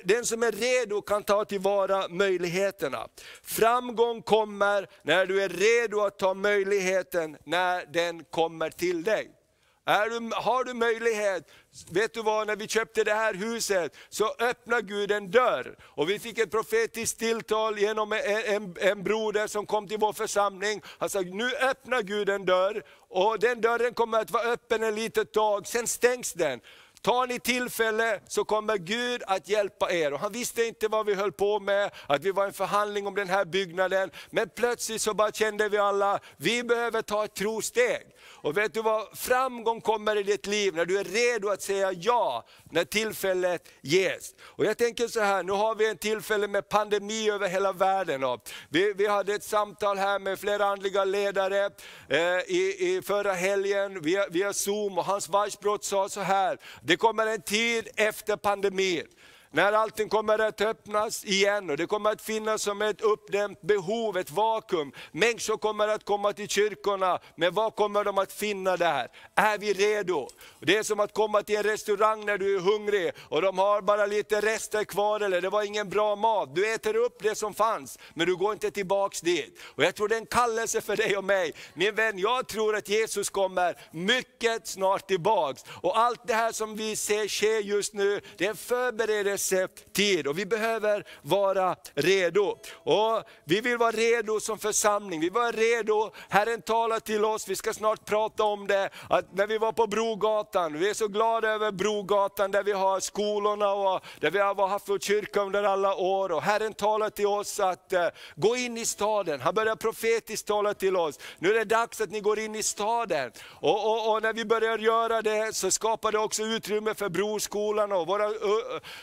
Den 0.03 0.25
som 0.25 0.43
är 0.43 0.51
redo 0.51 1.01
kan 1.01 1.23
ta 1.23 1.45
tillvara 1.45 2.07
möjligheterna. 2.07 3.07
Framgång 3.43 4.21
kommer 4.21 4.87
när 5.03 5.25
du 5.25 5.43
är 5.43 5.49
redo 5.49 6.01
att 6.01 6.19
ta 6.19 6.33
möjligheten 6.33 7.37
när 7.45 7.85
den 7.85 8.23
kommer 8.23 8.69
till 8.69 9.03
dig. 9.03 9.40
Du, 9.85 10.31
har 10.33 10.63
du 10.63 10.73
möjlighet, 10.73 11.51
vet 11.91 12.13
du 12.13 12.21
vad, 12.21 12.47
när 12.47 12.55
vi 12.55 12.67
köpte 12.67 13.03
det 13.03 13.13
här 13.13 13.33
huset 13.33 13.95
så 14.09 14.35
öppnade 14.39 14.81
Gud 14.81 15.11
en 15.11 15.31
dörr. 15.31 15.75
Och 15.81 16.09
vi 16.09 16.19
fick 16.19 16.37
ett 16.37 16.51
profetiskt 16.51 17.19
tilltal 17.19 17.79
genom 17.79 18.13
en, 18.13 18.19
en, 18.45 18.75
en 18.79 19.03
broder 19.03 19.47
som 19.47 19.65
kom 19.65 19.87
till 19.87 19.97
vår 19.97 20.13
församling. 20.13 20.81
Han 20.97 21.09
sa, 21.09 21.21
nu 21.21 21.55
öppnar 21.55 22.01
Gud 22.01 22.29
en 22.29 22.45
dörr 22.45 22.83
och 23.09 23.39
den 23.39 23.61
dörren 23.61 23.93
kommer 23.93 24.19
att 24.19 24.31
vara 24.31 24.43
öppen 24.43 24.83
en 24.83 24.95
litet 24.95 25.33
tag, 25.33 25.67
sen 25.67 25.87
stängs 25.87 26.33
den. 26.33 26.59
Tar 27.01 27.27
ni 27.27 27.39
tillfälle 27.39 28.19
så 28.27 28.45
kommer 28.45 28.77
Gud 28.77 29.23
att 29.27 29.49
hjälpa 29.49 29.91
er. 29.91 30.13
Och 30.13 30.19
han 30.19 30.31
visste 30.31 30.63
inte 30.63 30.87
vad 30.87 31.05
vi 31.05 31.13
höll 31.13 31.31
på 31.31 31.59
med, 31.59 31.91
att 32.07 32.23
vi 32.23 32.31
var 32.31 32.43
i 32.43 32.47
en 32.47 32.53
förhandling 32.53 33.07
om 33.07 33.15
den 33.15 33.29
här 33.29 33.45
byggnaden. 33.45 34.11
Men 34.29 34.49
plötsligt 34.49 35.01
så 35.01 35.13
bara 35.13 35.31
kände 35.31 35.69
vi 35.69 35.77
alla, 35.77 36.19
vi 36.37 36.63
behöver 36.63 37.01
ta 37.01 37.25
ett 37.25 37.35
trosteg. 37.35 38.01
Och 38.43 38.57
vet 38.57 38.73
du 38.73 38.81
vad, 38.81 39.17
framgång 39.17 39.81
kommer 39.81 40.15
i 40.15 40.23
ditt 40.23 40.47
liv 40.47 40.75
när 40.75 40.85
du 40.85 40.99
är 40.99 41.03
redo 41.03 41.49
att 41.49 41.61
säga 41.61 41.91
ja, 41.91 42.45
när 42.71 42.83
tillfället 42.83 43.67
ges. 43.81 44.35
Och 44.41 44.65
jag 44.65 44.77
tänker 44.77 45.07
så 45.07 45.19
här, 45.19 45.43
nu 45.43 45.51
har 45.51 45.75
vi 45.75 45.89
en 45.89 45.97
tillfälle 45.97 46.47
med 46.47 46.69
pandemi 46.69 47.29
över 47.29 47.47
hela 47.47 47.71
världen. 47.73 48.21
Vi, 48.69 48.93
vi 48.93 49.07
hade 49.07 49.33
ett 49.33 49.43
samtal 49.43 49.97
här 49.97 50.19
med 50.19 50.39
flera 50.39 50.65
andliga 50.65 51.05
ledare 51.05 51.69
eh, 52.09 52.19
i, 52.47 52.75
i 52.79 53.01
förra 53.05 53.33
helgen 53.33 54.01
via, 54.01 54.27
via 54.27 54.53
Zoom 54.53 54.97
och 54.97 55.05
Hans 55.05 55.29
Weissbrott 55.29 55.83
sa 55.83 56.09
så 56.09 56.21
här, 56.21 56.57
det 56.81 56.97
kommer 56.97 57.27
en 57.27 57.41
tid 57.41 57.87
efter 57.95 58.37
pandemin 58.37 59.07
när 59.53 59.73
allting 59.73 60.09
kommer 60.09 60.39
att 60.39 60.61
öppnas 60.61 61.25
igen 61.25 61.69
och 61.69 61.77
det 61.77 61.85
kommer 61.85 62.11
att 62.11 62.21
finnas 62.21 62.61
som 62.61 62.81
ett 62.81 63.01
uppdämt 63.01 63.61
behov, 63.61 64.17
ett 64.17 64.31
vakuum. 64.31 64.91
Människor 65.11 65.57
kommer 65.57 65.87
att 65.87 66.05
komma 66.05 66.33
till 66.33 66.47
kyrkorna, 66.47 67.19
men 67.35 67.53
vad 67.53 67.75
kommer 67.75 68.03
de 68.03 68.17
att 68.17 68.33
finna 68.33 68.77
där? 68.77 69.07
Är 69.35 69.57
vi 69.57 69.73
redo? 69.73 70.27
Det 70.59 70.77
är 70.77 70.83
som 70.83 70.99
att 70.99 71.13
komma 71.13 71.43
till 71.43 71.55
en 71.55 71.63
restaurang 71.63 72.25
när 72.25 72.37
du 72.37 72.55
är 72.55 72.59
hungrig 72.59 73.11
och 73.29 73.41
de 73.41 73.57
har 73.57 73.81
bara 73.81 74.05
lite 74.05 74.41
rester 74.41 74.83
kvar 74.83 75.19
eller 75.19 75.41
det 75.41 75.49
var 75.49 75.63
ingen 75.63 75.89
bra 75.89 76.15
mat. 76.15 76.55
Du 76.55 76.73
äter 76.73 76.95
upp 76.95 77.23
det 77.23 77.35
som 77.35 77.53
fanns, 77.53 77.99
men 78.13 78.27
du 78.27 78.35
går 78.35 78.53
inte 78.53 78.71
tillbaks 78.71 79.21
dit. 79.21 79.59
Och 79.63 79.83
Jag 79.83 79.95
tror 79.95 80.07
det 80.07 80.15
är 80.15 80.19
en 80.19 80.25
kallelse 80.25 80.81
för 80.81 80.95
dig 80.95 81.17
och 81.17 81.23
mig. 81.23 81.53
Min 81.73 81.95
vän, 81.95 82.19
jag 82.19 82.47
tror 82.47 82.75
att 82.75 82.89
Jesus 82.89 83.29
kommer 83.29 83.77
mycket 83.91 84.67
snart 84.67 85.07
tillbaks. 85.07 85.65
Och 85.81 85.97
allt 85.97 86.27
det 86.27 86.33
här 86.33 86.51
som 86.51 86.75
vi 86.75 86.95
ser 86.95 87.27
ske 87.27 87.59
just 87.59 87.93
nu, 87.93 88.21
det 88.37 88.45
är 88.45 88.49
en 88.49 88.55
förberedelse 88.55 89.40
resetid 89.41 90.27
och 90.27 90.39
vi 90.39 90.45
behöver 90.45 91.03
vara 91.21 91.75
redo. 91.93 92.57
Och 92.73 93.23
vi 93.45 93.61
vill 93.61 93.77
vara 93.77 93.91
redo 93.91 94.39
som 94.39 94.57
församling, 94.57 95.19
vi 95.19 95.25
vill 95.25 95.33
vara 95.33 95.51
redo, 95.51 96.11
Herren 96.29 96.61
talar 96.61 96.99
till 96.99 97.25
oss, 97.25 97.47
vi 97.47 97.55
ska 97.55 97.73
snart 97.73 98.05
prata 98.05 98.43
om 98.43 98.67
det, 98.67 98.89
att 99.09 99.33
när 99.33 99.47
vi 99.47 99.57
var 99.57 99.71
på 99.71 99.87
Brogatan, 99.87 100.79
vi 100.79 100.89
är 100.89 100.93
så 100.93 101.07
glada 101.07 101.49
över 101.49 101.71
Brogatan 101.71 102.51
där 102.51 102.63
vi 102.63 102.71
har 102.71 102.99
skolorna 102.99 103.73
och 103.73 104.05
där 104.19 104.31
vi 104.31 104.39
har 104.39 104.67
haft 104.67 104.89
vår 104.89 104.99
kyrka 104.99 105.41
under 105.41 105.63
alla 105.63 105.95
år. 105.95 106.31
Och 106.31 106.41
Herren 106.41 106.73
talar 106.73 107.09
till 107.09 107.27
oss 107.27 107.59
att 107.59 107.93
eh, 107.93 108.07
gå 108.35 108.55
in 108.55 108.77
i 108.77 108.85
staden, 108.85 109.41
han 109.41 109.55
börjar 109.55 109.75
profetiskt 109.75 110.47
tala 110.47 110.73
till 110.73 110.95
oss. 110.95 111.19
Nu 111.39 111.49
är 111.49 111.53
det 111.53 111.65
dags 111.65 112.01
att 112.01 112.11
ni 112.11 112.19
går 112.21 112.39
in 112.39 112.55
i 112.55 112.63
staden. 112.63 113.31
Och, 113.47 113.85
och, 113.85 114.13
och 114.13 114.21
när 114.21 114.33
vi 114.33 114.45
börjar 114.45 114.77
göra 114.77 115.21
det 115.21 115.55
så 115.55 115.71
skapar 115.71 116.11
det 116.11 116.19
också 116.19 116.43
utrymme 116.43 116.93
för 116.93 117.09
Broskolan 117.09 117.91
och 117.91 118.07
våra 118.07 118.27
uh, 118.27 118.35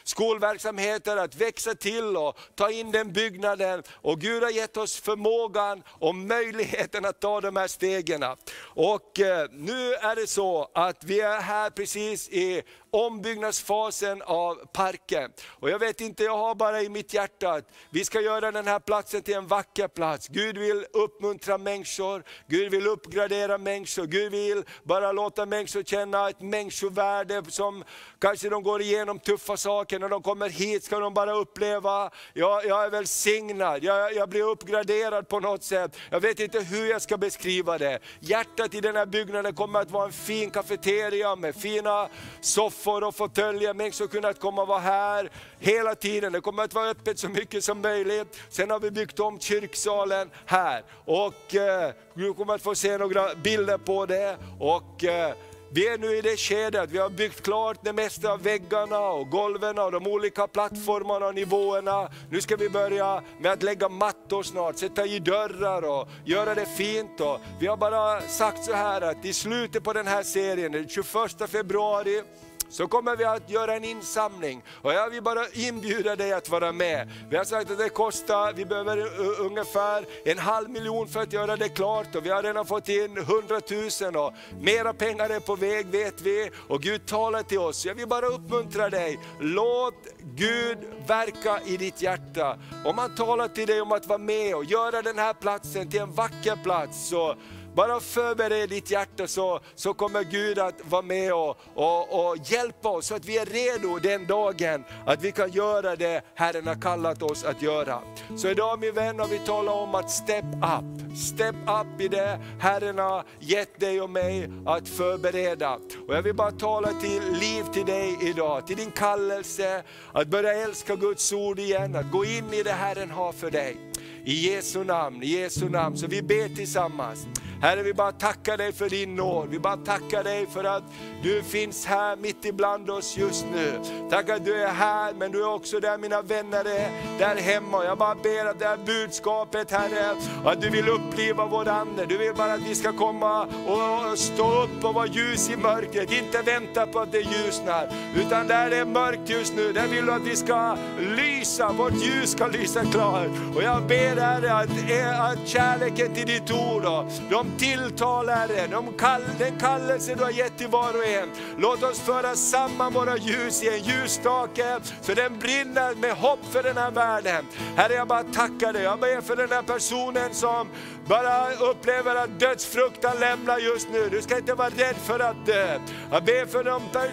skolor 0.04 0.27
skolverksamheter 0.28 1.16
att 1.16 1.36
växa 1.36 1.74
till 1.74 2.16
och 2.16 2.38
ta 2.54 2.70
in 2.70 2.92
den 2.92 3.12
byggnaden. 3.12 3.82
Och 3.92 4.20
Gud 4.20 4.42
har 4.42 4.50
gett 4.50 4.76
oss 4.76 5.00
förmågan 5.00 5.82
och 5.88 6.14
möjligheten 6.14 7.04
att 7.04 7.20
ta 7.20 7.40
de 7.40 7.56
här 7.56 7.66
stegen. 7.66 8.24
Och 8.62 9.20
eh, 9.20 9.48
nu 9.50 9.94
är 9.94 10.16
det 10.16 10.26
så 10.26 10.70
att 10.74 11.04
vi 11.04 11.20
är 11.20 11.40
här 11.40 11.70
precis 11.70 12.28
i 12.28 12.62
ombyggnadsfasen 12.90 14.22
av 14.22 14.54
parken. 14.54 15.30
Och 15.48 15.70
jag 15.70 15.78
vet 15.78 16.00
inte, 16.00 16.24
jag 16.24 16.36
har 16.36 16.54
bara 16.54 16.82
i 16.82 16.88
mitt 16.88 17.14
hjärta 17.14 17.50
att 17.50 17.64
vi 17.90 18.04
ska 18.04 18.20
göra 18.20 18.52
den 18.52 18.66
här 18.66 18.78
platsen 18.78 19.22
till 19.22 19.34
en 19.34 19.46
vacker 19.46 19.88
plats. 19.88 20.28
Gud 20.28 20.58
vill 20.58 20.86
uppmuntra 20.92 21.58
människor, 21.58 22.24
Gud 22.46 22.70
vill 22.70 22.86
uppgradera 22.86 23.58
människor, 23.58 24.06
Gud 24.06 24.32
vill 24.32 24.64
bara 24.82 25.12
låta 25.12 25.46
människor 25.46 25.82
känna 25.82 26.28
ett 26.28 26.40
människovärde 26.40 27.42
som 27.48 27.84
kanske 28.18 28.48
de 28.48 28.62
går 28.62 28.82
igenom 28.82 29.18
tuffa 29.18 29.56
saker. 29.56 29.98
När 29.98 30.08
de 30.08 30.22
kommer 30.22 30.48
hit 30.48 30.84
ska 30.84 30.98
de 30.98 31.14
bara 31.14 31.32
uppleva, 31.32 32.10
jag, 32.32 32.66
jag 32.66 32.84
är 32.84 32.90
välsignad, 32.90 33.84
jag, 33.84 34.14
jag 34.14 34.28
blir 34.28 34.42
uppgraderad 34.42 35.28
på 35.28 35.40
något 35.40 35.64
sätt. 35.64 35.96
Jag 36.10 36.20
vet 36.20 36.40
inte 36.40 36.60
hur 36.60 36.90
jag 36.90 37.02
ska 37.02 37.16
beskriva 37.16 37.78
det. 37.78 37.98
Hjärtat 38.20 38.74
i 38.74 38.80
den 38.80 38.96
här 38.96 39.06
byggnaden 39.06 39.54
kommer 39.54 39.80
att 39.80 39.90
vara 39.90 40.06
en 40.06 40.12
fin 40.12 40.50
kafeteria 40.50 41.36
med 41.36 41.56
fina 41.56 42.08
soffor 42.40 42.87
soffor 42.88 43.04
och 43.04 43.14
fåtöljer, 43.14 43.74
människor 43.74 44.06
kunnat 44.06 44.40
komma 44.40 44.62
och 44.62 44.68
vara 44.68 44.78
här 44.78 45.30
hela 45.58 45.94
tiden. 45.94 46.32
Det 46.32 46.40
kommer 46.40 46.64
att 46.64 46.74
vara 46.74 46.90
öppet 46.90 47.18
så 47.18 47.28
mycket 47.28 47.64
som 47.64 47.80
möjligt. 47.80 48.40
Sen 48.48 48.70
har 48.70 48.80
vi 48.80 48.90
byggt 48.90 49.20
om 49.20 49.40
kyrksalen 49.40 50.30
här 50.46 50.82
och 51.04 51.54
eh, 51.54 51.92
du 52.14 52.34
kommer 52.34 52.54
att 52.54 52.62
få 52.62 52.74
se 52.74 52.98
några 52.98 53.34
bilder 53.34 53.78
på 53.78 54.06
det. 54.06 54.36
Och, 54.60 55.04
eh, 55.04 55.34
vi 55.70 55.88
är 55.88 55.98
nu 55.98 56.16
i 56.16 56.20
det 56.20 56.36
skedet, 56.36 56.90
vi 56.90 56.98
har 56.98 57.10
byggt 57.10 57.42
klart 57.42 57.78
det 57.82 57.92
mesta 57.92 58.32
av 58.32 58.42
väggarna 58.42 59.00
och 59.00 59.30
golven 59.30 59.78
och 59.78 59.92
de 59.92 60.06
olika 60.06 60.46
plattformarna 60.46 61.26
och 61.26 61.34
nivåerna. 61.34 62.08
Nu 62.30 62.40
ska 62.40 62.56
vi 62.56 62.68
börja 62.68 63.22
med 63.40 63.52
att 63.52 63.62
lägga 63.62 63.88
mattor 63.88 64.42
snart, 64.42 64.78
sätta 64.78 65.06
i 65.06 65.18
dörrar 65.18 65.82
och 65.82 66.08
göra 66.24 66.54
det 66.54 66.66
fint. 66.66 67.20
Och 67.20 67.40
vi 67.60 67.66
har 67.66 67.76
bara 67.76 68.20
sagt 68.20 68.64
så 68.64 68.72
här 68.72 69.00
att 69.00 69.24
i 69.24 69.32
slutet 69.32 69.84
på 69.84 69.92
den 69.92 70.06
här 70.06 70.22
serien, 70.22 70.72
den 70.72 70.88
21 70.88 71.50
februari, 71.50 72.22
så 72.68 72.88
kommer 72.88 73.16
vi 73.16 73.24
att 73.24 73.50
göra 73.50 73.76
en 73.76 73.84
insamling. 73.84 74.62
Och 74.82 74.92
jag 74.92 75.10
vill 75.10 75.22
bara 75.22 75.48
inbjuda 75.52 76.16
dig 76.16 76.32
att 76.32 76.48
vara 76.48 76.72
med. 76.72 77.08
Vi 77.30 77.36
har 77.36 77.44
sagt 77.44 77.70
att 77.70 77.78
det 77.78 77.88
kostar, 77.88 78.52
vi 78.52 78.64
behöver 78.64 78.98
eh, 78.98 79.46
ungefär 79.46 80.04
en 80.24 80.38
halv 80.38 80.70
miljon 80.70 81.08
för 81.08 81.20
att 81.20 81.32
göra 81.32 81.56
det 81.56 81.68
klart 81.68 82.14
och 82.14 82.26
vi 82.26 82.30
har 82.30 82.42
redan 82.42 82.66
fått 82.66 82.88
in 82.88 83.16
hundratusen 83.16 84.16
och 84.16 84.32
mera 84.60 84.92
pengar 84.92 85.30
är 85.30 85.40
på 85.40 85.56
väg 85.56 85.86
vet 85.86 86.20
vi. 86.20 86.50
Och 86.68 86.82
Gud 86.82 87.06
talar 87.06 87.42
till 87.42 87.58
oss. 87.58 87.86
Jag 87.86 87.94
vill 87.94 88.08
bara 88.08 88.26
uppmuntra 88.26 88.90
dig, 88.90 89.18
låt 89.40 89.94
Gud 90.34 90.78
verka 91.06 91.60
i 91.66 91.76
ditt 91.76 92.02
hjärta. 92.02 92.58
Om 92.84 92.98
han 92.98 93.14
talar 93.14 93.48
till 93.48 93.66
dig 93.66 93.80
om 93.80 93.92
att 93.92 94.06
vara 94.06 94.18
med 94.18 94.54
och 94.54 94.64
göra 94.64 95.02
den 95.02 95.18
här 95.18 95.32
platsen 95.32 95.90
till 95.90 96.00
en 96.00 96.12
vacker 96.12 96.56
plats, 96.64 97.08
så 97.08 97.36
bara 97.74 98.00
förbered 98.00 98.68
ditt 98.68 98.90
hjärta 98.90 99.26
så, 99.26 99.60
så 99.74 99.94
kommer 99.94 100.22
Gud 100.22 100.58
att 100.58 100.74
vara 100.84 101.02
med 101.02 101.32
och, 101.32 101.56
och, 101.74 102.28
och 102.28 102.36
hjälpa 102.44 102.88
oss 102.88 103.06
så 103.06 103.14
att 103.14 103.24
vi 103.24 103.38
är 103.38 103.46
redo 103.46 103.98
den 103.98 104.26
dagen 104.26 104.84
att 105.06 105.22
vi 105.22 105.32
kan 105.32 105.50
göra 105.50 105.96
det 105.96 106.22
Herren 106.34 106.66
har 106.66 106.80
kallat 106.80 107.22
oss 107.22 107.44
att 107.44 107.62
göra. 107.62 108.00
Så 108.36 108.48
idag 108.48 108.80
min 108.80 108.94
vän 108.94 109.18
har 109.18 109.26
vi 109.26 109.38
talat 109.38 109.74
om 109.74 109.94
att 109.94 110.10
step 110.10 110.44
up. 110.54 111.16
Step 111.18 111.54
up 111.66 112.00
i 112.00 112.08
det 112.08 112.40
Herren 112.60 112.98
har 112.98 113.24
gett 113.38 113.80
dig 113.80 114.00
och 114.00 114.10
mig 114.10 114.50
att 114.66 114.88
förbereda. 114.88 115.74
Och 116.08 116.14
jag 116.14 116.22
vill 116.22 116.34
bara 116.34 116.50
tala 116.50 116.88
till 116.88 117.32
liv 117.32 117.64
till 117.72 117.86
dig 117.86 118.18
idag, 118.20 118.66
till 118.66 118.76
din 118.76 118.90
kallelse, 118.90 119.82
att 120.12 120.28
börja 120.28 120.52
älska 120.52 120.96
Guds 120.96 121.32
ord 121.32 121.58
igen, 121.58 121.96
att 121.96 122.10
gå 122.10 122.24
in 122.24 122.54
i 122.54 122.62
det 122.62 122.72
Herren 122.72 123.10
har 123.10 123.32
för 123.32 123.50
dig. 123.50 123.87
I 124.24 124.50
Jesu 124.50 124.84
namn, 124.84 125.22
i 125.22 125.26
Jesu 125.26 125.68
namn. 125.68 125.96
Så 125.96 126.06
vi 126.06 126.22
ber 126.22 126.48
tillsammans. 126.56 127.26
Herre, 127.60 127.82
vi 127.82 127.94
bara 127.94 128.12
tackar 128.12 128.56
dig 128.56 128.72
för 128.72 128.88
din 128.88 129.16
nåd. 129.16 129.48
Vi 129.50 129.58
bara 129.58 129.76
tackar 129.76 130.24
dig 130.24 130.46
för 130.46 130.64
att 130.64 130.82
du 131.22 131.42
finns 131.42 131.86
här 131.86 132.16
mitt 132.16 132.44
ibland 132.44 132.90
oss 132.90 133.16
just 133.16 133.46
nu. 133.54 133.80
Tack 134.10 134.28
att 134.28 134.44
du 134.44 134.54
är 134.54 134.72
här, 134.72 135.14
men 135.14 135.32
du 135.32 135.42
är 135.42 135.54
också 135.54 135.80
där 135.80 135.98
mina 135.98 136.22
vänner 136.22 136.64
är, 136.64 136.90
där 137.18 137.36
hemma. 137.36 137.84
Jag 137.84 137.98
bara 137.98 138.14
ber 138.14 138.46
att 138.46 138.58
det 138.58 138.64
här 138.64 138.78
budskapet 138.86 139.70
Herre, 139.70 140.16
att 140.44 140.60
du 140.60 140.70
vill 140.70 140.88
uppliva 140.88 141.46
vår 141.46 141.68
ande. 141.68 142.06
Du 142.06 142.16
vill 142.16 142.34
bara 142.34 142.52
att 142.52 142.62
vi 142.68 142.74
ska 142.74 142.92
komma 142.92 143.42
och 143.42 144.18
stå 144.18 144.62
upp 144.62 144.84
och 144.84 144.94
vara 144.94 145.06
ljus 145.06 145.50
i 145.50 145.56
mörkret. 145.56 146.12
Inte 146.12 146.42
vänta 146.42 146.86
på 146.86 146.98
att 147.00 147.12
det 147.12 147.20
ljusnar, 147.20 147.88
utan 148.16 148.46
där 148.46 148.70
det 148.70 148.76
är 148.76 148.84
mörkt 148.84 149.30
just 149.30 149.54
nu, 149.56 149.72
där 149.72 149.88
vill 149.88 150.06
du 150.06 150.12
att 150.12 150.26
vi 150.26 150.36
ska 150.36 150.76
lysa, 151.16 151.72
vårt 151.72 152.02
ljus 152.02 152.30
ska 152.30 152.46
lysa 152.46 152.84
klart. 152.84 153.30
Och 153.56 153.62
jag 153.62 153.86
ber 153.86 154.07
Herre 154.16 154.54
att, 154.54 154.90
eh, 154.90 155.20
att 155.20 155.48
kärleken 155.48 156.14
till 156.14 156.26
ditt 156.26 156.50
ord, 156.50 156.82
de 157.30 157.46
tilltal 157.58 158.28
Herre, 158.28 158.66
de 158.66 158.92
kall, 158.92 159.22
den 159.38 159.58
kallelse 159.58 160.14
du 160.14 160.24
har 160.24 160.30
gett 160.30 160.58
till 160.58 160.68
var 160.68 160.96
och 160.96 161.06
en. 161.06 161.28
Låt 161.58 161.82
oss 161.82 162.00
föra 162.00 162.34
samman 162.34 162.92
våra 162.92 163.16
ljus 163.16 163.62
i 163.62 163.68
en 163.68 163.82
ljusstake 163.82 164.80
så 165.00 165.14
den 165.14 165.38
brinner 165.38 165.94
med 165.94 166.12
hopp 166.12 166.40
för 166.50 166.62
den 166.62 166.76
här 166.76 166.90
världen. 166.90 167.44
Herre 167.76 167.94
jag 167.94 168.08
bara 168.08 168.22
tackar 168.22 168.72
dig, 168.72 168.82
jag 168.82 169.00
ber 169.00 169.20
för 169.20 169.36
den 169.36 169.52
här 169.52 169.62
personen 169.62 170.34
som 170.34 170.68
bara 171.08 171.54
upplever 171.54 172.16
att 172.16 172.40
dödsfruktan 172.40 173.16
lämnar 173.20 173.58
just 173.58 173.88
nu. 173.92 174.08
Du 174.10 174.22
ska 174.22 174.38
inte 174.38 174.54
vara 174.54 174.68
rädd 174.68 174.96
för 174.96 175.20
att 175.20 175.36
eh, 175.36 175.44
dö. 175.44 175.78
Jag 176.10 176.24
ber 176.24 176.46
för 176.46 176.64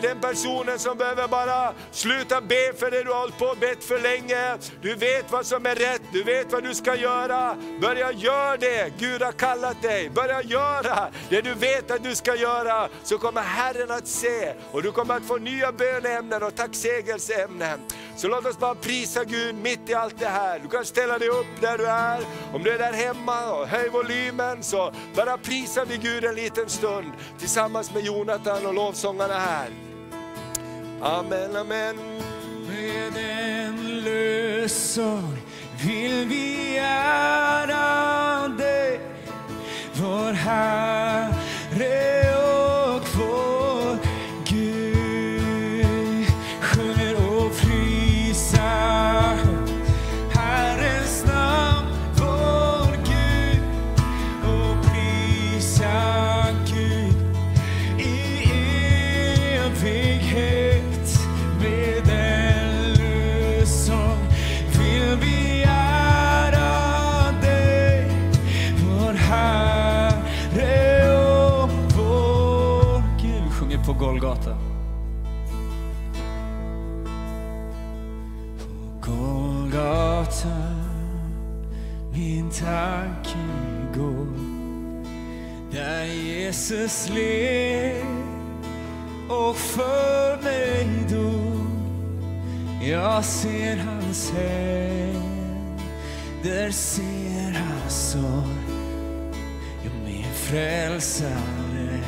den 0.01 0.19
personen 0.19 0.79
som 0.79 0.97
behöver 0.97 1.27
bara 1.27 1.73
sluta 1.91 2.41
be 2.41 2.73
för 2.77 2.91
det 2.91 3.03
du 3.03 3.09
har 3.11 3.19
hållit 3.19 3.37
på 3.37 3.45
och 3.45 3.57
bett 3.57 3.83
för 3.83 3.99
länge. 3.99 4.57
Du 4.81 4.95
vet 4.95 5.31
vad 5.31 5.45
som 5.45 5.65
är 5.65 5.75
rätt, 5.75 6.01
du 6.11 6.23
vet 6.23 6.51
vad 6.51 6.63
du 6.63 6.73
ska 6.73 6.95
göra. 6.95 7.55
Börja 7.81 8.11
göra 8.11 8.57
det, 8.57 8.93
Gud 8.99 9.21
har 9.21 9.31
kallat 9.31 9.81
dig. 9.81 10.09
Börja 10.09 10.41
göra 10.41 11.07
det 11.29 11.41
du 11.41 11.53
vet 11.53 11.91
att 11.91 12.03
du 12.03 12.15
ska 12.15 12.35
göra, 12.35 12.89
så 13.03 13.17
kommer 13.17 13.41
Herren 13.41 13.91
att 13.91 14.07
se 14.07 14.53
och 14.71 14.83
du 14.83 14.91
kommer 14.91 15.17
att 15.17 15.23
få 15.23 15.37
nya 15.37 15.71
böneämnen 15.71 16.43
och 16.43 16.55
tacksägelseämnen. 16.55 17.79
Så 18.17 18.27
låt 18.27 18.45
oss 18.45 18.59
bara 18.59 18.75
prisa 18.75 19.23
Gud 19.23 19.55
mitt 19.55 19.89
i 19.89 19.93
allt 19.93 20.19
det 20.19 20.27
här. 20.27 20.59
Du 20.59 20.67
kan 20.67 20.85
ställa 20.85 21.19
dig 21.19 21.29
upp 21.29 21.61
där 21.61 21.77
du 21.77 21.87
är, 21.87 22.19
om 22.53 22.63
du 22.63 22.71
är 22.71 22.77
där 22.77 22.93
hemma 22.93 23.51
och 23.51 23.67
höj 23.67 23.89
volymen 23.89 24.63
så 24.63 24.91
bara 25.15 25.37
prisar 25.37 25.85
vi 25.85 25.97
Gud 25.97 26.25
en 26.25 26.35
liten 26.35 26.69
stund 26.69 27.11
tillsammans 27.39 27.93
med 27.93 28.03
Jonathan 28.05 28.65
och 28.65 28.73
lovsångarna 28.73 29.39
här. 29.39 29.69
Amen, 31.01 31.55
amen. 31.55 31.95
Med 32.67 33.17
en 33.17 34.03
lösång 34.03 35.37
vill 35.83 36.14
Jesus 86.69 87.09
led 87.09 88.05
och 89.29 89.55
för 89.55 90.41
mig 90.43 90.87
dog. 91.09 91.67
Jag 92.81 93.25
ser 93.25 93.77
hans 93.77 94.31
hem, 94.31 95.21
där 96.43 96.71
ser 96.71 97.51
hans 97.51 98.11
sorg. 98.11 98.81
Ja, 99.83 99.91
min 100.05 100.33
frälsare 100.33 101.99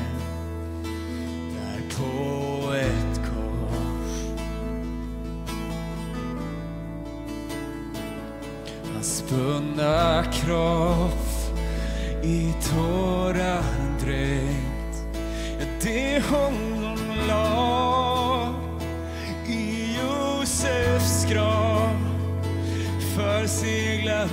där 1.54 1.98
på 1.98 2.74
ett 2.74 3.18
kors. 3.18 4.38
Hans 8.94 9.24
bundna 9.30 10.24
kropp 10.24 11.47
i 12.24 12.54
tårar 12.70 13.64
dränkt. 14.00 15.18
Ja, 15.60 15.66
det 15.82 16.24
honom 16.24 16.98
la 17.28 18.54
i 19.48 19.96
Josefs 19.98 21.26
grav 21.32 22.08
förseglad 23.16 24.30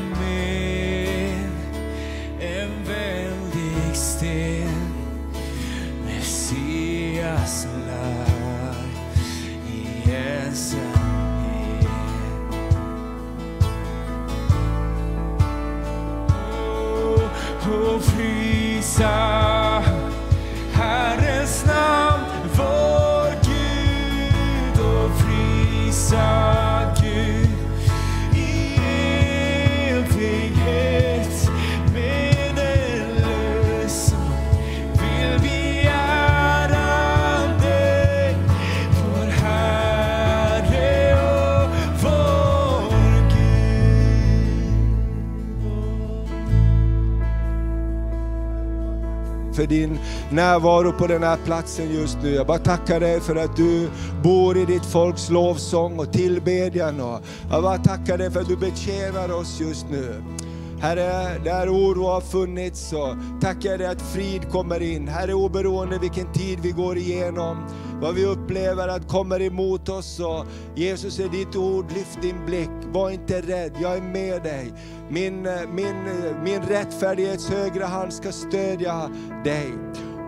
för 49.54 49.66
din 49.66 49.98
närvaro 50.30 50.92
på 50.92 51.06
den 51.06 51.22
här 51.22 51.38
platsen 51.44 51.94
just 51.94 52.18
nu. 52.22 52.34
Jag 52.34 52.46
bara 52.46 52.58
tackar 52.58 53.00
dig 53.00 53.20
för 53.20 53.36
att 53.36 53.56
du 53.56 53.88
bor 54.22 54.58
i 54.58 54.64
ditt 54.64 54.84
folks 54.84 55.30
lovsång 55.30 55.98
och 55.98 56.12
tillbedjan. 56.12 57.00
Och 57.00 57.20
jag 57.50 57.62
bara 57.62 57.78
tackar 57.78 58.18
dig 58.18 58.30
för 58.30 58.40
att 58.40 58.48
du 58.48 58.56
betjänar 58.56 59.32
oss 59.32 59.60
just 59.60 59.86
nu. 59.90 60.22
Herre, 60.80 61.38
där 61.44 61.68
oro 61.68 62.06
har 62.06 62.20
funnits 62.20 62.88
så 62.88 63.16
tackar 63.40 63.70
jag 63.70 63.78
dig 63.78 63.88
att 63.88 64.02
frid 64.02 64.50
kommer 64.50 64.82
in. 64.82 65.08
Herre, 65.08 65.34
oberoende 65.34 65.98
vilken 65.98 66.32
tid 66.32 66.60
vi 66.60 66.70
går 66.70 66.96
igenom, 66.96 67.66
vad 68.00 68.14
vi 68.14 68.24
upplever 68.24 68.88
att 68.88 69.08
kommer 69.08 69.42
emot 69.42 69.88
oss. 69.88 70.16
Så, 70.16 70.46
Jesus 70.76 71.18
är 71.18 71.28
ditt 71.28 71.56
ord, 71.56 71.92
lyft 71.92 72.22
din 72.22 72.46
blick, 72.46 72.70
var 72.92 73.10
inte 73.10 73.40
rädd, 73.40 73.72
jag 73.82 73.96
är 73.96 74.02
med 74.02 74.42
dig. 74.42 74.72
Min, 75.08 75.42
min, 75.74 75.96
min 76.44 76.62
rättfärdighets 76.62 77.50
högra 77.50 77.86
hand 77.86 78.12
ska 78.12 78.32
stödja 78.32 79.10
dig. 79.44 79.72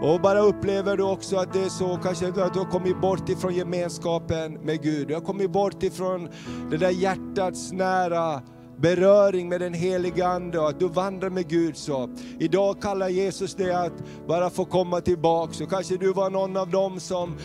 Och 0.02 0.20
bara 0.20 0.40
upplever 0.40 0.96
du 0.96 1.02
också 1.02 1.36
att 1.36 1.52
det 1.52 1.64
är 1.64 1.68
så, 1.68 1.98
kanske 2.02 2.28
att 2.28 2.54
du 2.54 2.58
har 2.58 2.70
kommit 2.70 3.00
bort 3.00 3.28
ifrån 3.28 3.54
gemenskapen 3.54 4.52
med 4.52 4.82
Gud. 4.82 5.08
Du 5.08 5.14
har 5.14 5.20
kommit 5.20 5.50
bort 5.50 5.82
ifrån 5.82 6.28
det 6.70 6.76
där 6.76 6.90
hjärtats 6.90 7.72
nära 7.72 8.42
beröring 8.76 9.48
med 9.48 9.60
den 9.60 9.74
heliga 9.74 10.26
Ande 10.26 10.58
och 10.58 10.68
att 10.68 10.80
du 10.80 10.88
vandrar 10.88 11.30
med 11.30 11.48
Gud. 11.48 11.76
så. 11.76 12.08
Idag 12.38 12.82
kallar 12.82 13.08
Jesus 13.08 13.54
dig 13.54 13.72
att 13.72 13.92
bara 14.26 14.50
få 14.50 14.64
komma 14.64 15.00
tillbaka. 15.00 15.52
Så 15.52 15.66
kanske 15.66 15.96
du 15.96 16.12
var 16.12 16.30
någon 16.30 16.56
av 16.56 16.70
dem 16.70 17.00
som 17.00 17.36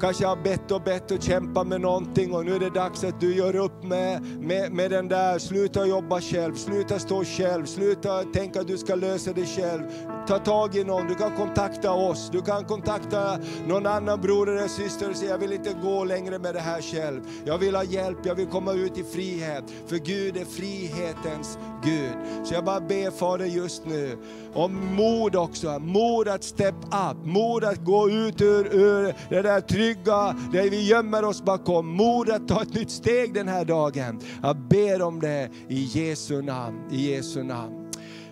kanske 0.00 0.26
har 0.26 0.36
bett 0.36 0.70
och 0.70 0.82
bett 0.82 1.10
och 1.10 1.22
kämpat 1.22 1.66
med 1.66 1.80
någonting 1.80 2.34
och 2.34 2.44
nu 2.44 2.54
är 2.54 2.60
det 2.60 2.70
dags 2.70 3.04
att 3.04 3.20
du 3.20 3.36
gör 3.36 3.56
upp 3.56 3.84
med, 3.84 4.22
med, 4.22 4.72
med 4.72 4.90
den 4.90 5.08
där, 5.08 5.38
sluta 5.38 5.86
jobba 5.86 6.20
själv, 6.20 6.54
sluta 6.54 6.98
stå 6.98 7.24
själv, 7.24 7.66
sluta 7.66 8.22
tänka 8.22 8.60
att 8.60 8.66
du 8.66 8.78
ska 8.78 8.94
lösa 8.94 9.32
det 9.32 9.46
själv. 9.46 9.82
Ta 10.28 10.38
tag 10.38 10.76
i 10.76 10.84
någon, 10.84 11.06
du 11.08 11.14
kan 11.14 11.36
kontakta 11.36 11.92
oss, 11.92 12.30
du 12.32 12.42
kan 12.42 12.64
kontakta 12.64 13.38
någon 13.66 13.86
annan 13.86 14.20
bror 14.20 14.50
eller 14.50 14.68
syster 14.68 15.10
och 15.10 15.16
säga 15.16 15.30
jag 15.30 15.38
vill 15.38 15.52
inte 15.52 15.72
gå 15.82 16.04
längre 16.04 16.38
med 16.38 16.54
det 16.54 16.60
här 16.60 16.82
själv. 16.82 17.20
Jag 17.44 17.58
vill 17.58 17.74
ha 17.74 17.84
hjälp, 17.84 18.18
jag 18.22 18.34
vill 18.34 18.46
komma 18.46 18.72
ut 18.72 18.98
i 18.98 19.04
frihet. 19.04 19.64
För 19.86 19.96
Gud 19.96 20.36
är 20.36 20.44
frihetens 20.44 21.58
Gud. 21.84 22.46
Så 22.46 22.54
jag 22.54 22.64
bara 22.64 22.80
ber 22.80 23.10
Fader 23.10 23.44
just 23.44 23.86
nu 23.86 24.18
om 24.54 24.94
mod 24.94 25.36
också, 25.36 25.78
mod 25.78 26.28
att 26.28 26.44
step 26.44 26.74
up, 26.84 27.24
mod 27.24 27.64
att 27.64 27.84
gå 27.84 28.10
ut 28.10 28.40
ur, 28.40 28.74
ur 28.74 29.14
det 29.28 29.42
där 29.42 29.60
trygga, 29.86 30.36
där 30.52 30.70
vi 30.70 30.86
gömmer 30.86 31.24
oss 31.24 31.42
bakom, 31.42 31.86
mod 31.88 32.30
att 32.30 32.48
ta 32.48 32.62
ett 32.62 32.74
nytt 32.74 32.90
steg 32.90 33.34
den 33.34 33.48
här 33.48 33.64
dagen. 33.64 34.20
Jag 34.42 34.56
ber 34.56 35.02
om 35.02 35.20
det 35.20 35.50
i 35.68 35.82
Jesu 35.84 36.42
namn, 36.42 36.76
i 36.90 37.10
Jesu 37.10 37.42
namn. 37.42 37.85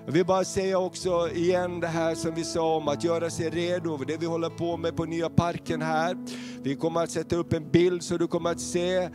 Jag 0.07 0.13
vill 0.13 0.27
bara 0.27 0.45
säga 0.45 0.79
också 0.79 1.29
igen 1.35 1.81
det 1.81 1.87
här 1.87 2.15
som 2.15 2.35
vi 2.35 2.45
sa 2.45 2.77
om 2.77 2.89
att 2.89 3.05
göra 3.05 3.31
sig 3.31 3.51
redo, 3.51 3.97
det 3.97 4.17
vi 4.17 4.27
håller 4.27 4.51
på 4.51 4.77
med 4.77 4.97
på 4.97 5.05
nya 5.05 5.29
parken 5.29 5.83
här. 5.83 6.17
Vi 6.63 6.77
kommer 6.77 7.03
att 7.03 7.11
sätta 7.11 7.37
upp 7.37 7.53
en 7.53 7.71
bild 7.71 8.03
så 8.03 8.17
du 8.17 8.27
kommer 8.27 8.51
att 8.51 8.61
se 8.61 8.97
eh, 8.97 9.11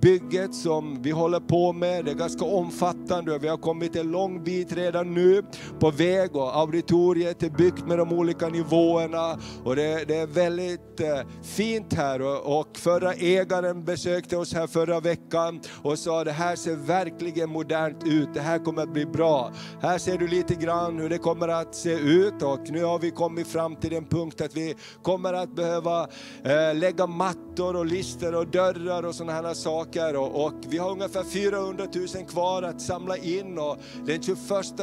bygget 0.00 0.54
som 0.54 1.02
vi 1.02 1.10
håller 1.10 1.40
på 1.40 1.72
med. 1.72 2.04
Det 2.04 2.10
är 2.10 2.14
ganska 2.14 2.44
omfattande 2.44 3.34
och 3.34 3.44
vi 3.44 3.48
har 3.48 3.56
kommit 3.56 3.96
en 3.96 4.10
lång 4.10 4.44
bit 4.44 4.72
redan 4.72 5.14
nu 5.14 5.42
på 5.80 5.90
väg 5.90 6.36
och 6.36 6.56
auditoriet 6.56 7.42
är 7.42 7.50
byggt 7.50 7.86
med 7.86 7.98
de 7.98 8.12
olika 8.12 8.48
nivåerna 8.48 9.38
och 9.64 9.76
det, 9.76 10.04
det 10.08 10.16
är 10.16 10.26
väldigt 10.26 11.00
eh, 11.00 11.20
fint 11.42 11.94
här 11.94 12.22
och, 12.22 12.60
och 12.60 12.76
förra 12.76 13.12
ägaren 13.12 13.84
besökte 13.84 14.36
oss 14.36 14.54
här 14.54 14.66
förra 14.66 15.00
veckan 15.00 15.60
och 15.82 15.98
sa 15.98 16.24
det 16.24 16.32
här 16.32 16.56
ser 16.56 16.76
verkligen 16.76 17.50
modernt 17.50 18.06
ut, 18.06 18.28
det 18.34 18.40
här 18.40 18.58
kommer 18.58 18.82
att 18.82 18.92
bli 18.92 19.06
bra. 19.06 19.52
Här 19.80 19.97
ser 19.98 20.18
du 20.18 20.28
lite 20.28 20.54
grann 20.54 20.98
hur 20.98 21.08
det 21.08 21.18
kommer 21.18 21.48
att 21.48 21.74
se 21.74 21.92
ut 21.92 22.42
och 22.42 22.70
nu 22.70 22.84
har 22.84 22.98
vi 22.98 23.10
kommit 23.10 23.48
fram 23.48 23.76
till 23.76 23.90
den 23.90 24.04
punkt 24.04 24.40
att 24.40 24.56
vi 24.56 24.74
kommer 25.02 25.32
att 25.32 25.56
behöva 25.56 26.08
Eh, 26.44 26.74
lägga 26.74 27.06
mattor 27.06 27.76
och 27.76 27.86
lister 27.86 28.34
och 28.34 28.46
dörrar 28.46 29.02
och 29.02 29.14
sådana 29.14 29.32
här 29.32 29.54
saker. 29.54 30.16
Och, 30.16 30.44
och, 30.44 30.54
vi 30.68 30.78
har 30.78 30.90
ungefär 30.90 31.24
400 31.24 31.86
000 31.94 32.26
kvar 32.28 32.62
att 32.62 32.80
samla 32.80 33.16
in 33.16 33.58
och 33.58 33.78
den 34.06 34.22
21 34.22 34.38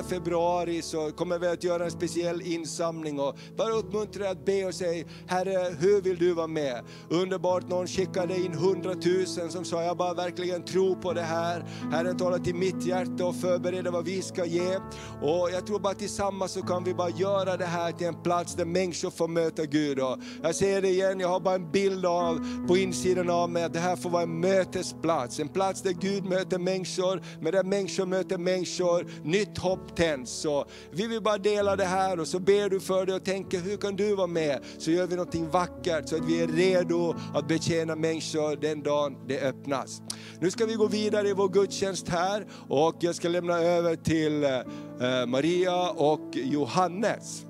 februari 0.09 0.81
så 0.81 1.11
kommer 1.11 1.39
vi 1.39 1.47
att 1.47 1.63
göra 1.63 1.85
en 1.85 1.91
speciell 1.91 2.41
insamling 2.41 3.19
och 3.19 3.37
bara 3.57 3.73
uppmuntra 3.73 4.23
dig 4.23 4.31
att 4.31 4.45
be 4.45 4.65
och 4.65 4.75
säga, 4.75 5.05
Herre 5.27 5.75
hur 5.79 6.01
vill 6.01 6.17
du 6.17 6.33
vara 6.33 6.47
med? 6.47 6.81
Underbart, 7.09 7.69
någon 7.69 7.87
skickade 7.87 8.37
in 8.37 8.53
100 8.53 8.93
000 9.37 9.51
som 9.51 9.65
sa, 9.65 9.83
jag 9.83 9.97
bara 9.97 10.13
verkligen 10.13 10.63
tror 10.63 10.95
på 10.95 11.13
det 11.13 11.21
här. 11.21 11.65
Herren 11.91 12.17
talar 12.17 12.39
till 12.39 12.55
mitt 12.55 12.85
hjärta 12.85 13.25
och 13.25 13.35
förbereder 13.35 13.91
vad 13.91 14.05
vi 14.05 14.21
ska 14.21 14.45
ge. 14.45 14.77
Och 15.21 15.49
jag 15.53 15.67
tror 15.67 15.79
bara 15.79 15.93
tillsammans 15.93 16.51
så 16.51 16.61
kan 16.61 16.83
vi 16.83 16.93
bara 16.93 17.09
göra 17.09 17.57
det 17.57 17.65
här 17.65 17.91
till 17.91 18.07
en 18.07 18.23
plats 18.23 18.55
där 18.55 18.65
människor 18.65 19.09
får 19.09 19.27
möta 19.27 19.65
Gud. 19.65 19.99
Och 19.99 20.17
jag 20.43 20.55
säger 20.55 20.81
det 20.81 20.89
igen, 20.89 21.19
jag 21.19 21.27
har 21.27 21.39
bara 21.39 21.55
en 21.55 21.71
bild 21.71 22.05
av 22.05 22.65
på 22.67 22.77
insidan 22.77 23.29
av 23.29 23.49
mig 23.49 23.63
att 23.63 23.73
det 23.73 23.79
här 23.79 23.95
får 23.95 24.09
vara 24.09 24.23
en 24.23 24.39
mötesplats. 24.39 25.39
En 25.39 25.49
plats 25.49 25.81
där 25.81 25.91
Gud 25.91 26.25
möter 26.25 26.57
människor, 26.57 27.21
men 27.41 27.51
där 27.51 27.63
människor 27.63 28.05
möter 28.05 28.37
människor. 28.37 29.07
Nytt 29.23 29.57
hopp 29.57 29.95
tänds. 29.95 30.31
Så 30.31 30.65
vi 30.91 31.07
vill 31.07 31.21
bara 31.21 31.37
dela 31.37 31.75
det 31.75 31.85
här 31.85 32.19
och 32.19 32.27
så 32.27 32.39
ber 32.39 32.69
du 32.69 32.79
för 32.79 33.05
det 33.05 33.15
och 33.15 33.23
tänker 33.23 33.59
hur 33.59 33.77
kan 33.77 33.95
du 33.95 34.15
vara 34.15 34.27
med? 34.27 34.59
Så 34.77 34.91
gör 34.91 35.07
vi 35.07 35.15
någonting 35.15 35.49
vackert 35.49 36.09
så 36.09 36.15
att 36.15 36.25
vi 36.25 36.41
är 36.41 36.47
redo 36.47 37.15
att 37.33 37.47
betjäna 37.47 37.95
människor 37.95 38.55
den 38.55 38.83
dagen 38.83 39.17
det 39.27 39.41
öppnas. 39.41 40.01
Nu 40.39 40.51
ska 40.51 40.65
vi 40.65 40.73
gå 40.73 40.87
vidare 40.87 41.29
i 41.29 41.33
vår 41.33 41.49
gudstjänst 41.49 42.09
här 42.09 42.45
och 42.69 42.95
jag 42.99 43.15
ska 43.15 43.29
lämna 43.29 43.59
över 43.59 43.95
till 43.95 44.43
eh, 44.43 44.49
Maria 45.27 45.89
och 45.89 46.29
Johannes. 46.33 47.45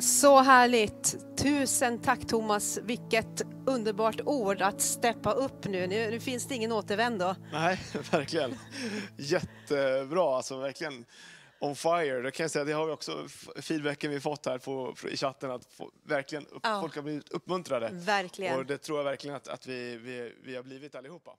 Så 0.00 0.40
härligt. 0.40 1.16
Tusen 1.38 1.98
tack 1.98 2.26
Thomas. 2.26 2.78
Vilket 2.82 3.42
underbart 3.66 4.20
ord 4.24 4.62
att 4.62 4.80
steppa 4.80 5.32
upp 5.32 5.64
nu. 5.64 5.86
Nu, 5.86 6.10
nu 6.10 6.20
finns 6.20 6.46
det 6.46 6.54
ingen 6.54 6.72
återvändo. 6.72 7.34
Nej, 7.52 7.80
verkligen. 8.10 8.58
Jättebra, 9.16 10.36
alltså 10.36 10.58
verkligen 10.58 11.04
on 11.60 11.76
fire. 11.76 12.22
Det 12.22 12.30
kan 12.30 12.44
jag 12.44 12.50
säga, 12.50 12.64
det 12.64 12.72
har 12.72 12.86
vi 12.86 12.92
också 12.92 13.26
feedbacken 13.56 14.10
vi 14.10 14.20
fått 14.20 14.46
här 14.46 14.58
på, 14.58 14.94
i 15.12 15.16
chatten, 15.16 15.50
att 15.50 15.64
få, 15.64 15.90
verkligen 16.04 16.46
upp, 16.46 16.60
ja. 16.62 16.80
folk 16.80 16.94
har 16.94 17.02
blivit 17.02 17.28
uppmuntrade. 17.28 17.90
Verkligen. 17.92 18.58
Och 18.58 18.66
det 18.66 18.78
tror 18.78 18.98
jag 18.98 19.04
verkligen 19.04 19.36
att, 19.36 19.48
att 19.48 19.66
vi, 19.66 19.96
vi, 19.96 20.32
vi 20.42 20.56
har 20.56 20.62
blivit 20.62 20.94
allihopa. 20.94 21.30